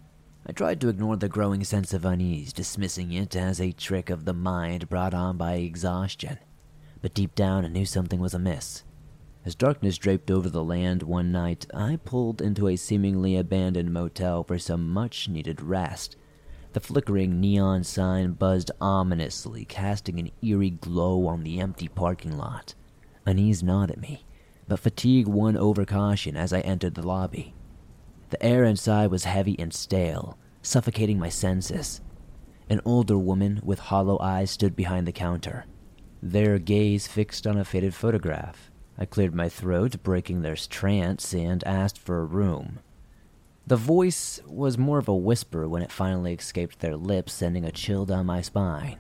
I 0.46 0.52
tried 0.52 0.80
to 0.82 0.90
ignore 0.90 1.18
the 1.18 1.28
growing 1.28 1.64
sense 1.64 1.94
of 1.94 2.06
unease, 2.06 2.54
dismissing 2.54 3.12
it 3.12 3.36
as 3.36 3.60
a 3.60 3.72
trick 3.72 4.12
of 4.12 4.26
the 4.26 4.34
mind 4.34 4.90
brought 4.90 5.16
on 5.16 5.38
by 5.38 5.56
exhaustion. 5.56 6.38
But 7.06 7.14
deep 7.14 7.36
down, 7.36 7.66
I 7.66 7.68
knew 7.68 7.86
something 7.86 8.20
was 8.20 8.34
amiss. 8.34 8.84
As 9.46 9.54
darkness 9.54 10.00
draped 10.00 10.32
over 10.32 10.50
the 10.50 10.64
land 10.64 11.04
one 11.04 11.32
night, 11.32 11.68
I 11.72 12.00
pulled 12.04 12.42
into 12.42 12.68
a 12.68 12.78
seemingly 12.78 13.38
abandoned 13.38 13.94
motel 13.94 14.44
for 14.44 14.58
some 14.58 14.90
much 14.90 15.30
needed 15.30 15.62
rest. 15.62 16.16
The 16.74 16.80
flickering 16.80 17.40
neon 17.40 17.84
sign 17.84 18.32
buzzed 18.32 18.72
ominously, 18.82 19.66
casting 19.66 20.18
an 20.20 20.32
eerie 20.42 20.72
glow 20.72 21.28
on 21.28 21.44
the 21.44 21.60
empty 21.60 21.90
parking 21.90 22.40
lot. 22.40 22.74
Unease 23.28 23.62
gnawed 23.62 23.92
at 23.92 24.02
me, 24.02 24.26
but 24.68 24.80
fatigue 24.80 25.28
won 25.28 25.56
over 25.56 25.86
caution 25.86 26.36
as 26.36 26.52
I 26.52 26.62
entered 26.62 26.96
the 26.96 27.06
lobby. 27.06 27.54
The 28.32 28.44
air 28.44 28.64
inside 28.64 29.12
was 29.12 29.26
heavy 29.26 29.56
and 29.60 29.72
stale, 29.72 30.40
suffocating 30.64 31.20
my 31.20 31.30
senses. 31.30 32.02
An 32.68 32.82
older 32.84 33.16
woman 33.16 33.62
with 33.64 33.78
hollow 33.78 34.18
eyes 34.20 34.50
stood 34.50 34.76
behind 34.76 35.08
the 35.08 35.12
counter, 35.12 35.68
their 36.32 36.58
gaze 36.58 37.06
fixed 37.06 37.46
on 37.46 37.56
a 37.56 37.64
faded 37.64 37.94
photograph. 37.94 38.72
I 38.98 39.06
cleared 39.06 39.36
my 39.36 39.48
throat, 39.48 40.02
breaking 40.02 40.42
their 40.42 40.56
trance, 40.56 41.34
and 41.36 41.64
asked 41.66 42.00
for 42.00 42.20
a 42.20 42.26
room. 42.26 42.80
The 43.68 43.76
voice 43.76 44.42
was 44.48 44.76
more 44.78 44.98
of 44.98 45.08
a 45.08 45.16
whisper 45.16 45.68
when 45.68 45.84
it 45.84 45.92
finally 45.92 46.34
escaped 46.34 46.80
their 46.80 46.96
lips, 46.96 47.34
sending 47.34 47.64
a 47.64 47.72
chill 47.72 48.06
down 48.06 48.26
my 48.26 48.42
spine. 48.42 48.98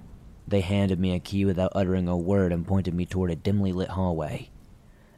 They 0.48 0.62
handed 0.62 1.00
me 1.00 1.16
a 1.16 1.20
key 1.20 1.46
without 1.46 1.72
uttering 1.74 2.08
a 2.08 2.16
word 2.16 2.52
and 2.52 2.68
pointed 2.68 2.94
me 2.94 3.08
toward 3.08 3.32
a 3.32 3.36
dimly 3.36 3.74
lit 3.74 3.90
hallway. 3.90 4.52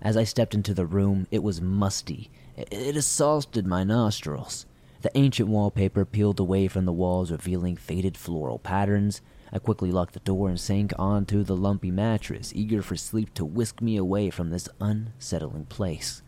As 0.01 0.15
I 0.15 0.23
stepped 0.23 0.55
into 0.55 0.73
the 0.73 0.85
room, 0.85 1.27
it 1.29 1.43
was 1.43 1.59
musty. 1.59 2.31
It 2.55 2.95
assaulted 2.95 3.67
my 3.67 3.83
nostrils. 3.83 4.65
The 5.01 5.11
ancient 5.17 5.49
wallpaper 5.49 6.05
peeled 6.05 6.39
away 6.39 6.69
from 6.69 6.85
the 6.85 6.93
walls, 6.93 7.31
revealing 7.31 7.75
faded 7.75 8.15
floral 8.15 8.59
patterns. 8.59 9.21
I 9.51 9.59
quickly 9.59 9.91
locked 9.91 10.13
the 10.13 10.19
door 10.19 10.49
and 10.49 10.59
sank 10.59 10.91
onto 10.99 11.43
the 11.43 11.55
lumpy 11.55 11.91
mattress, 11.91 12.51
eager 12.53 12.81
for 12.81 12.95
sleep 12.95 13.33
to 13.35 13.45
whisk 13.45 13.81
me 13.81 13.95
away 13.95 14.29
from 14.29 14.49
this 14.49 14.67
unsettling 14.81 15.65
place. 15.65 16.21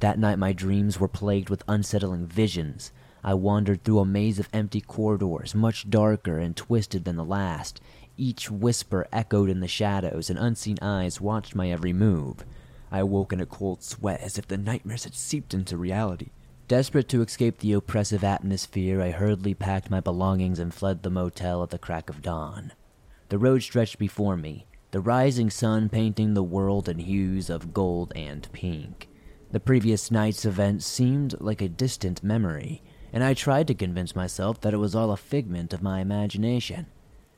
That 0.00 0.18
night, 0.18 0.38
my 0.38 0.52
dreams 0.52 1.00
were 1.00 1.08
plagued 1.08 1.50
with 1.50 1.64
unsettling 1.66 2.26
visions. 2.26 2.92
I 3.24 3.34
wandered 3.34 3.82
through 3.82 3.98
a 3.98 4.04
maze 4.04 4.38
of 4.38 4.48
empty 4.52 4.80
corridors, 4.80 5.54
much 5.54 5.90
darker 5.90 6.38
and 6.38 6.56
twisted 6.56 7.04
than 7.04 7.16
the 7.16 7.24
last. 7.24 7.80
Each 8.16 8.50
whisper 8.50 9.06
echoed 9.12 9.48
in 9.50 9.60
the 9.60 9.68
shadows, 9.68 10.30
and 10.30 10.38
unseen 10.38 10.78
eyes 10.80 11.20
watched 11.20 11.54
my 11.54 11.70
every 11.70 11.92
move. 11.92 12.44
I 12.90 13.00
awoke 13.00 13.32
in 13.32 13.40
a 13.40 13.46
cold 13.46 13.82
sweat 13.82 14.20
as 14.20 14.38
if 14.38 14.46
the 14.46 14.56
nightmares 14.56 15.04
had 15.04 15.14
seeped 15.14 15.52
into 15.52 15.76
reality. 15.76 16.28
Desperate 16.68 17.08
to 17.08 17.22
escape 17.22 17.58
the 17.58 17.72
oppressive 17.72 18.22
atmosphere, 18.22 19.00
I 19.00 19.10
hurriedly 19.10 19.54
packed 19.54 19.90
my 19.90 20.00
belongings 20.00 20.58
and 20.58 20.72
fled 20.72 21.02
the 21.02 21.08
motel 21.08 21.62
at 21.62 21.70
the 21.70 21.78
crack 21.78 22.10
of 22.10 22.20
dawn. 22.20 22.72
The 23.30 23.38
road 23.38 23.62
stretched 23.62 23.98
before 23.98 24.36
me, 24.36 24.66
the 24.90 25.00
rising 25.00 25.48
sun 25.48 25.88
painting 25.88 26.34
the 26.34 26.42
world 26.42 26.86
in 26.86 26.98
hues 26.98 27.48
of 27.48 27.72
gold 27.72 28.12
and 28.14 28.46
pink. 28.52 29.08
The 29.50 29.60
previous 29.60 30.10
night's 30.10 30.44
events 30.44 30.84
seemed 30.84 31.40
like 31.40 31.62
a 31.62 31.70
distant 31.70 32.22
memory, 32.22 32.82
and 33.14 33.24
I 33.24 33.32
tried 33.32 33.66
to 33.68 33.74
convince 33.74 34.14
myself 34.14 34.60
that 34.60 34.74
it 34.74 34.78
was 34.78 34.94
all 34.94 35.10
a 35.10 35.16
figment 35.16 35.72
of 35.72 35.80
my 35.82 36.00
imagination. 36.00 36.84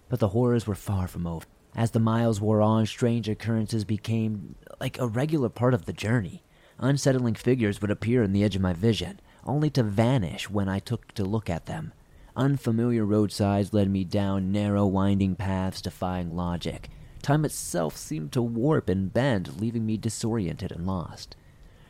But 0.09 0.19
the 0.19 0.31
horrors 0.31 0.67
were 0.67 0.75
far 0.75 1.07
from 1.07 1.29
over. 1.29 1.47
As 1.77 1.93
the 1.93 2.01
miles 2.01 2.41
wore 2.41 2.61
on, 2.61 2.85
strange 2.87 3.29
occurrences 3.29 3.85
became 3.85 4.57
like 4.81 4.99
a 4.99 5.07
regular 5.07 5.49
part 5.49 5.73
of 5.73 5.85
the 5.85 5.93
journey. 5.93 6.43
Unsettling 6.83 7.35
figures 7.35 7.83
would 7.83 7.91
appear 7.91 8.23
in 8.23 8.33
the 8.33 8.43
edge 8.43 8.57
of 8.57 8.63
my 8.63 8.73
vision, 8.73 9.21
only 9.45 9.69
to 9.69 9.83
vanish 9.83 10.49
when 10.49 10.67
I 10.67 10.79
took 10.79 11.13
to 11.13 11.25
look 11.25 11.51
at 11.51 11.67
them. 11.67 11.93
Unfamiliar 12.35 13.05
roadsides 13.05 13.75
led 13.75 13.91
me 13.91 14.03
down 14.03 14.51
narrow, 14.51 14.87
winding 14.87 15.37
paths 15.37 15.83
defying 15.83 16.35
logic. 16.35 16.89
Time 17.21 17.45
itself 17.45 17.99
seemed 17.99 18.33
to 18.33 18.41
warp 18.41 18.89
and 18.89 19.13
bend, 19.13 19.61
leaving 19.61 19.85
me 19.85 19.99
disoriented 19.99 20.73
and 20.73 20.87
lost. 20.87 21.37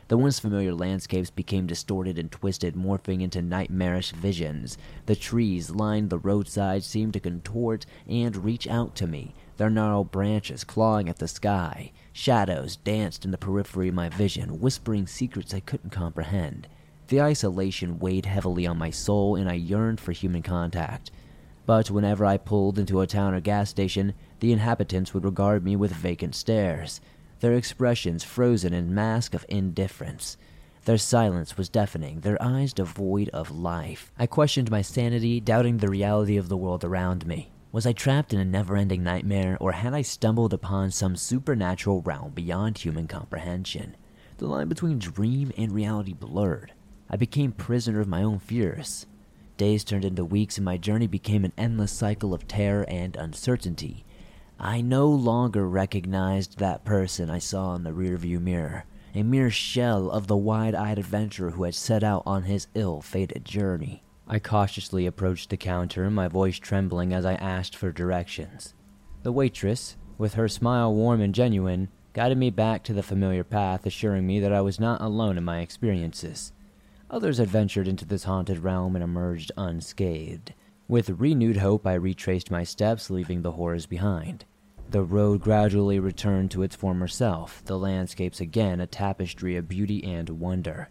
The 0.09 0.17
once 0.17 0.39
familiar 0.39 0.73
landscapes 0.73 1.29
became 1.29 1.67
distorted 1.67 2.19
and 2.19 2.29
twisted, 2.29 2.75
morphing 2.75 3.21
into 3.21 3.41
nightmarish 3.41 4.11
visions. 4.11 4.77
The 5.05 5.15
trees 5.15 5.69
lined 5.69 6.09
the 6.09 6.17
roadside 6.17 6.83
seemed 6.83 7.13
to 7.13 7.21
contort 7.21 7.85
and 8.09 8.35
reach 8.35 8.67
out 8.67 8.93
to 8.97 9.07
me, 9.07 9.33
their 9.55 9.69
gnarled 9.69 10.11
branches 10.11 10.65
clawing 10.65 11.07
at 11.07 11.19
the 11.19 11.29
sky. 11.29 11.93
Shadows 12.13 12.75
danced 12.75 13.25
in 13.25 13.31
the 13.31 13.37
periphery 13.37 13.89
of 13.89 13.95
my 13.95 14.09
vision, 14.09 14.59
whispering 14.59 15.07
secrets 15.07 15.53
I 15.53 15.59
couldn't 15.59 15.91
comprehend. 15.91 16.67
The 17.07 17.21
isolation 17.21 17.99
weighed 17.99 18.25
heavily 18.25 18.67
on 18.67 18.77
my 18.77 18.89
soul, 18.89 19.35
and 19.35 19.49
I 19.49 19.53
yearned 19.53 19.99
for 19.99 20.11
human 20.11 20.43
contact. 20.43 21.11
But 21.65 21.91
whenever 21.91 22.25
I 22.25 22.37
pulled 22.37 22.79
into 22.79 23.01
a 23.01 23.07
town 23.07 23.33
or 23.33 23.39
gas 23.39 23.69
station, 23.69 24.13
the 24.39 24.51
inhabitants 24.51 25.13
would 25.13 25.23
regard 25.23 25.63
me 25.63 25.75
with 25.75 25.91
vacant 25.91 26.35
stares 26.35 27.01
their 27.41 27.53
expressions 27.53 28.23
frozen 28.23 28.71
in 28.71 28.93
mask 28.93 29.33
of 29.33 29.45
indifference. 29.49 30.37
Their 30.85 30.97
silence 30.97 31.57
was 31.57 31.69
deafening, 31.69 32.21
their 32.21 32.41
eyes 32.41 32.71
devoid 32.71 33.29
of 33.29 33.51
life. 33.51 34.11
I 34.17 34.27
questioned 34.27 34.71
my 34.71 34.81
sanity, 34.81 35.39
doubting 35.39 35.77
the 35.77 35.89
reality 35.89 36.37
of 36.37 36.49
the 36.49 36.57
world 36.57 36.83
around 36.83 37.25
me. 37.25 37.50
Was 37.73 37.85
I 37.85 37.93
trapped 37.93 38.33
in 38.33 38.39
a 38.39 38.43
never 38.43 38.75
ending 38.75 39.01
nightmare, 39.01 39.57
or 39.61 39.71
had 39.71 39.93
I 39.93 40.01
stumbled 40.01 40.53
upon 40.53 40.91
some 40.91 41.15
supernatural 41.15 42.01
realm 42.01 42.33
beyond 42.33 42.77
human 42.77 43.07
comprehension? 43.07 43.95
The 44.39 44.47
line 44.47 44.67
between 44.67 44.99
dream 44.99 45.53
and 45.55 45.71
reality 45.71 46.11
blurred. 46.11 46.73
I 47.09 47.15
became 47.15 47.53
prisoner 47.53 48.01
of 48.01 48.09
my 48.09 48.23
own 48.23 48.39
fears. 48.39 49.05
Days 49.55 49.85
turned 49.85 50.03
into 50.03 50.25
weeks, 50.25 50.57
and 50.57 50.65
my 50.65 50.75
journey 50.75 51.07
became 51.07 51.45
an 51.45 51.53
endless 51.57 51.93
cycle 51.93 52.33
of 52.33 52.45
terror 52.45 52.83
and 52.89 53.15
uncertainty. 53.15 54.03
I 54.59 54.81
no 54.81 55.07
longer 55.07 55.65
recognized 55.65 56.57
that 56.57 56.83
person 56.83 57.29
I 57.29 57.39
saw 57.39 57.73
in 57.75 57.83
the 57.83 57.91
rearview 57.91 58.41
mirror, 58.41 58.83
a 59.15 59.23
mere 59.23 59.49
shell 59.49 60.11
of 60.11 60.27
the 60.27 60.35
wide 60.35 60.75
eyed 60.75 60.99
adventurer 60.99 61.51
who 61.51 61.63
had 61.63 61.75
set 61.75 62.03
out 62.03 62.23
on 62.25 62.43
his 62.43 62.67
ill 62.73 62.99
fated 63.01 63.45
journey. 63.45 64.03
I 64.33 64.39
cautiously 64.39 65.05
approached 65.05 65.49
the 65.49 65.57
counter, 65.57 66.09
my 66.09 66.29
voice 66.29 66.57
trembling 66.57 67.11
as 67.11 67.25
I 67.25 67.33
asked 67.33 67.75
for 67.75 67.91
directions. 67.91 68.73
The 69.23 69.31
waitress, 69.33 69.97
with 70.17 70.35
her 70.35 70.47
smile 70.47 70.95
warm 70.95 71.19
and 71.19 71.35
genuine, 71.35 71.89
guided 72.13 72.37
me 72.37 72.49
back 72.49 72.81
to 72.83 72.93
the 72.93 73.03
familiar 73.03 73.43
path, 73.43 73.85
assuring 73.85 74.25
me 74.25 74.39
that 74.39 74.53
I 74.53 74.61
was 74.61 74.79
not 74.79 75.01
alone 75.01 75.37
in 75.37 75.43
my 75.43 75.59
experiences. 75.59 76.53
Others 77.09 77.39
had 77.39 77.49
ventured 77.49 77.89
into 77.89 78.05
this 78.05 78.23
haunted 78.23 78.59
realm 78.59 78.95
and 78.95 79.03
emerged 79.03 79.51
unscathed. 79.57 80.53
With 80.87 81.09
renewed 81.09 81.57
hope, 81.57 81.85
I 81.85 81.95
retraced 81.95 82.49
my 82.49 82.63
steps, 82.63 83.09
leaving 83.09 83.41
the 83.41 83.51
horrors 83.51 83.85
behind. 83.85 84.45
The 84.91 85.03
road 85.03 85.41
gradually 85.41 85.99
returned 85.99 86.51
to 86.51 86.63
its 86.63 86.77
former 86.77 87.09
self, 87.09 87.65
the 87.65 87.77
landscapes 87.77 88.39
again 88.39 88.79
a 88.79 88.87
tapestry 88.87 89.57
of 89.57 89.67
beauty 89.67 90.01
and 90.05 90.29
wonder. 90.29 90.87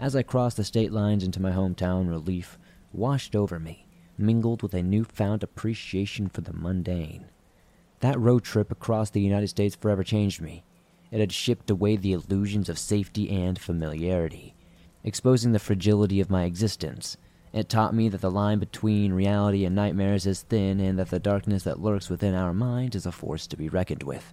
As 0.00 0.16
I 0.16 0.24
crossed 0.24 0.56
the 0.56 0.64
state 0.64 0.90
lines 0.90 1.22
into 1.22 1.40
my 1.40 1.52
hometown, 1.52 2.08
relief 2.08 2.58
washed 2.92 3.34
over 3.34 3.58
me, 3.58 3.86
mingled 4.18 4.62
with 4.62 4.74
a 4.74 4.82
newfound 4.82 5.42
appreciation 5.42 6.28
for 6.28 6.40
the 6.40 6.52
mundane. 6.52 7.26
That 8.00 8.18
road 8.18 8.44
trip 8.44 8.70
across 8.70 9.10
the 9.10 9.20
United 9.20 9.48
States 9.48 9.76
forever 9.76 10.02
changed 10.02 10.40
me. 10.40 10.64
It 11.10 11.20
had 11.20 11.32
shipped 11.32 11.70
away 11.70 11.96
the 11.96 12.12
illusions 12.12 12.68
of 12.68 12.78
safety 12.78 13.30
and 13.30 13.58
familiarity, 13.58 14.54
exposing 15.04 15.52
the 15.52 15.58
fragility 15.58 16.20
of 16.20 16.30
my 16.30 16.44
existence 16.44 17.16
it 17.52 17.68
taught 17.68 17.94
me 17.94 18.08
that 18.08 18.22
the 18.22 18.30
line 18.30 18.58
between 18.58 19.12
reality 19.12 19.66
and 19.66 19.76
nightmares 19.76 20.26
is 20.26 20.42
thin 20.42 20.80
and 20.80 20.98
that 20.98 21.10
the 21.10 21.18
darkness 21.18 21.64
that 21.64 21.80
lurks 21.80 22.08
within 22.08 22.34
our 22.34 22.54
mind 22.54 22.94
is 22.94 23.04
a 23.04 23.12
force 23.12 23.46
to 23.48 23.58
be 23.58 23.68
reckoned 23.68 24.02
with. 24.02 24.32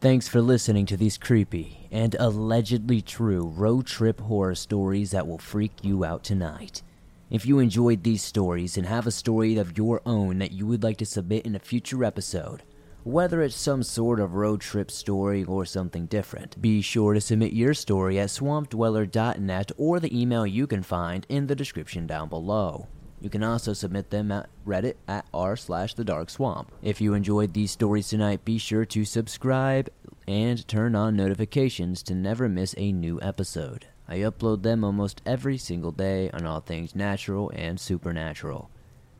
Thanks 0.00 0.28
for 0.28 0.40
listening 0.40 0.86
to 0.86 0.96
these 0.96 1.18
creepy 1.18 1.88
and 1.90 2.14
allegedly 2.20 3.02
true 3.02 3.48
road 3.48 3.86
trip 3.86 4.20
horror 4.20 4.54
stories 4.54 5.10
that 5.10 5.26
will 5.26 5.38
freak 5.38 5.72
you 5.82 6.04
out 6.04 6.22
tonight. 6.22 6.82
If 7.30 7.44
you 7.44 7.58
enjoyed 7.58 8.04
these 8.04 8.22
stories 8.22 8.76
and 8.76 8.86
have 8.86 9.08
a 9.08 9.10
story 9.10 9.56
of 9.56 9.76
your 9.76 10.00
own 10.06 10.38
that 10.38 10.52
you 10.52 10.68
would 10.68 10.84
like 10.84 10.98
to 10.98 11.04
submit 11.04 11.46
in 11.46 11.56
a 11.56 11.58
future 11.58 12.04
episode, 12.04 12.62
whether 13.02 13.42
it's 13.42 13.56
some 13.56 13.82
sort 13.82 14.20
of 14.20 14.34
road 14.34 14.60
trip 14.60 14.92
story 14.92 15.42
or 15.42 15.64
something 15.64 16.06
different. 16.06 16.62
Be 16.62 16.80
sure 16.80 17.12
to 17.12 17.20
submit 17.20 17.52
your 17.52 17.74
story 17.74 18.20
at 18.20 18.28
swampdweller.net 18.28 19.72
or 19.76 19.98
the 19.98 20.16
email 20.16 20.46
you 20.46 20.68
can 20.68 20.84
find 20.84 21.26
in 21.28 21.48
the 21.48 21.56
description 21.56 22.06
down 22.06 22.28
below. 22.28 22.86
You 23.20 23.30
can 23.30 23.42
also 23.42 23.72
submit 23.72 24.10
them 24.10 24.30
at 24.30 24.48
Reddit 24.66 24.94
at 25.08 25.26
r 25.34 25.56
slash 25.56 25.94
the 25.94 26.04
dark 26.04 26.30
swamp. 26.30 26.70
If 26.82 27.00
you 27.00 27.14
enjoyed 27.14 27.52
these 27.52 27.72
stories 27.72 28.08
tonight, 28.08 28.44
be 28.44 28.58
sure 28.58 28.84
to 28.86 29.04
subscribe 29.04 29.88
and 30.28 30.66
turn 30.68 30.94
on 30.94 31.16
notifications 31.16 32.02
to 32.04 32.14
never 32.14 32.48
miss 32.48 32.74
a 32.76 32.92
new 32.92 33.18
episode. 33.20 33.86
I 34.06 34.18
upload 34.18 34.62
them 34.62 34.84
almost 34.84 35.20
every 35.26 35.58
single 35.58 35.90
day 35.90 36.30
on 36.30 36.46
all 36.46 36.60
things 36.60 36.94
natural 36.94 37.50
and 37.54 37.78
supernatural. 37.78 38.70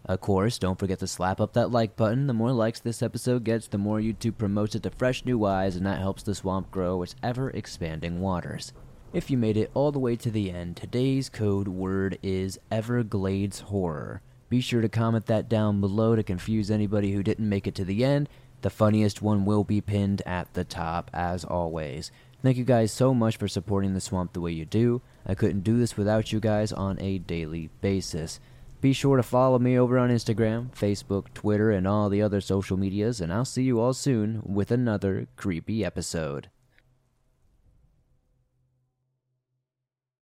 Of 0.04 0.20
course, 0.20 0.58
don't 0.58 0.78
forget 0.78 1.00
to 1.00 1.06
slap 1.06 1.40
up 1.40 1.52
that 1.52 1.70
like 1.70 1.96
button. 1.96 2.28
The 2.28 2.32
more 2.32 2.52
likes 2.52 2.80
this 2.80 3.02
episode 3.02 3.44
gets, 3.44 3.68
the 3.68 3.76
more 3.76 4.00
YouTube 4.00 4.38
promotes 4.38 4.74
it 4.74 4.82
to 4.84 4.90
fresh 4.90 5.24
new 5.24 5.44
eyes, 5.44 5.76
and 5.76 5.84
that 5.84 5.98
helps 5.98 6.22
the 6.22 6.34
swamp 6.34 6.70
grow 6.70 7.02
its 7.02 7.14
ever 7.22 7.50
expanding 7.50 8.20
waters. 8.20 8.72
If 9.10 9.30
you 9.30 9.38
made 9.38 9.56
it 9.56 9.70
all 9.72 9.90
the 9.90 9.98
way 9.98 10.16
to 10.16 10.30
the 10.30 10.50
end, 10.50 10.76
today's 10.76 11.30
code 11.30 11.66
word 11.66 12.18
is 12.22 12.60
Everglades 12.70 13.60
Horror. 13.60 14.20
Be 14.50 14.60
sure 14.60 14.82
to 14.82 14.88
comment 14.90 15.24
that 15.26 15.48
down 15.48 15.80
below 15.80 16.14
to 16.14 16.22
confuse 16.22 16.70
anybody 16.70 17.12
who 17.12 17.22
didn't 17.22 17.48
make 17.48 17.66
it 17.66 17.74
to 17.76 17.86
the 17.86 18.04
end. 18.04 18.28
The 18.60 18.68
funniest 18.68 19.22
one 19.22 19.46
will 19.46 19.64
be 19.64 19.80
pinned 19.80 20.20
at 20.26 20.52
the 20.52 20.62
top, 20.62 21.10
as 21.14 21.42
always. 21.42 22.12
Thank 22.42 22.58
you 22.58 22.64
guys 22.64 22.92
so 22.92 23.14
much 23.14 23.38
for 23.38 23.48
supporting 23.48 23.94
the 23.94 24.00
swamp 24.02 24.34
the 24.34 24.42
way 24.42 24.52
you 24.52 24.66
do. 24.66 25.00
I 25.24 25.34
couldn't 25.34 25.64
do 25.64 25.78
this 25.78 25.96
without 25.96 26.30
you 26.30 26.38
guys 26.38 26.70
on 26.70 27.00
a 27.00 27.16
daily 27.16 27.70
basis. 27.80 28.40
Be 28.82 28.92
sure 28.92 29.16
to 29.16 29.22
follow 29.22 29.58
me 29.58 29.78
over 29.78 29.98
on 29.98 30.10
Instagram, 30.10 30.70
Facebook, 30.76 31.32
Twitter, 31.32 31.70
and 31.70 31.88
all 31.88 32.10
the 32.10 32.20
other 32.20 32.42
social 32.42 32.76
medias, 32.76 33.22
and 33.22 33.32
I'll 33.32 33.46
see 33.46 33.62
you 33.62 33.80
all 33.80 33.94
soon 33.94 34.42
with 34.44 34.70
another 34.70 35.28
creepy 35.36 35.82
episode. 35.82 36.50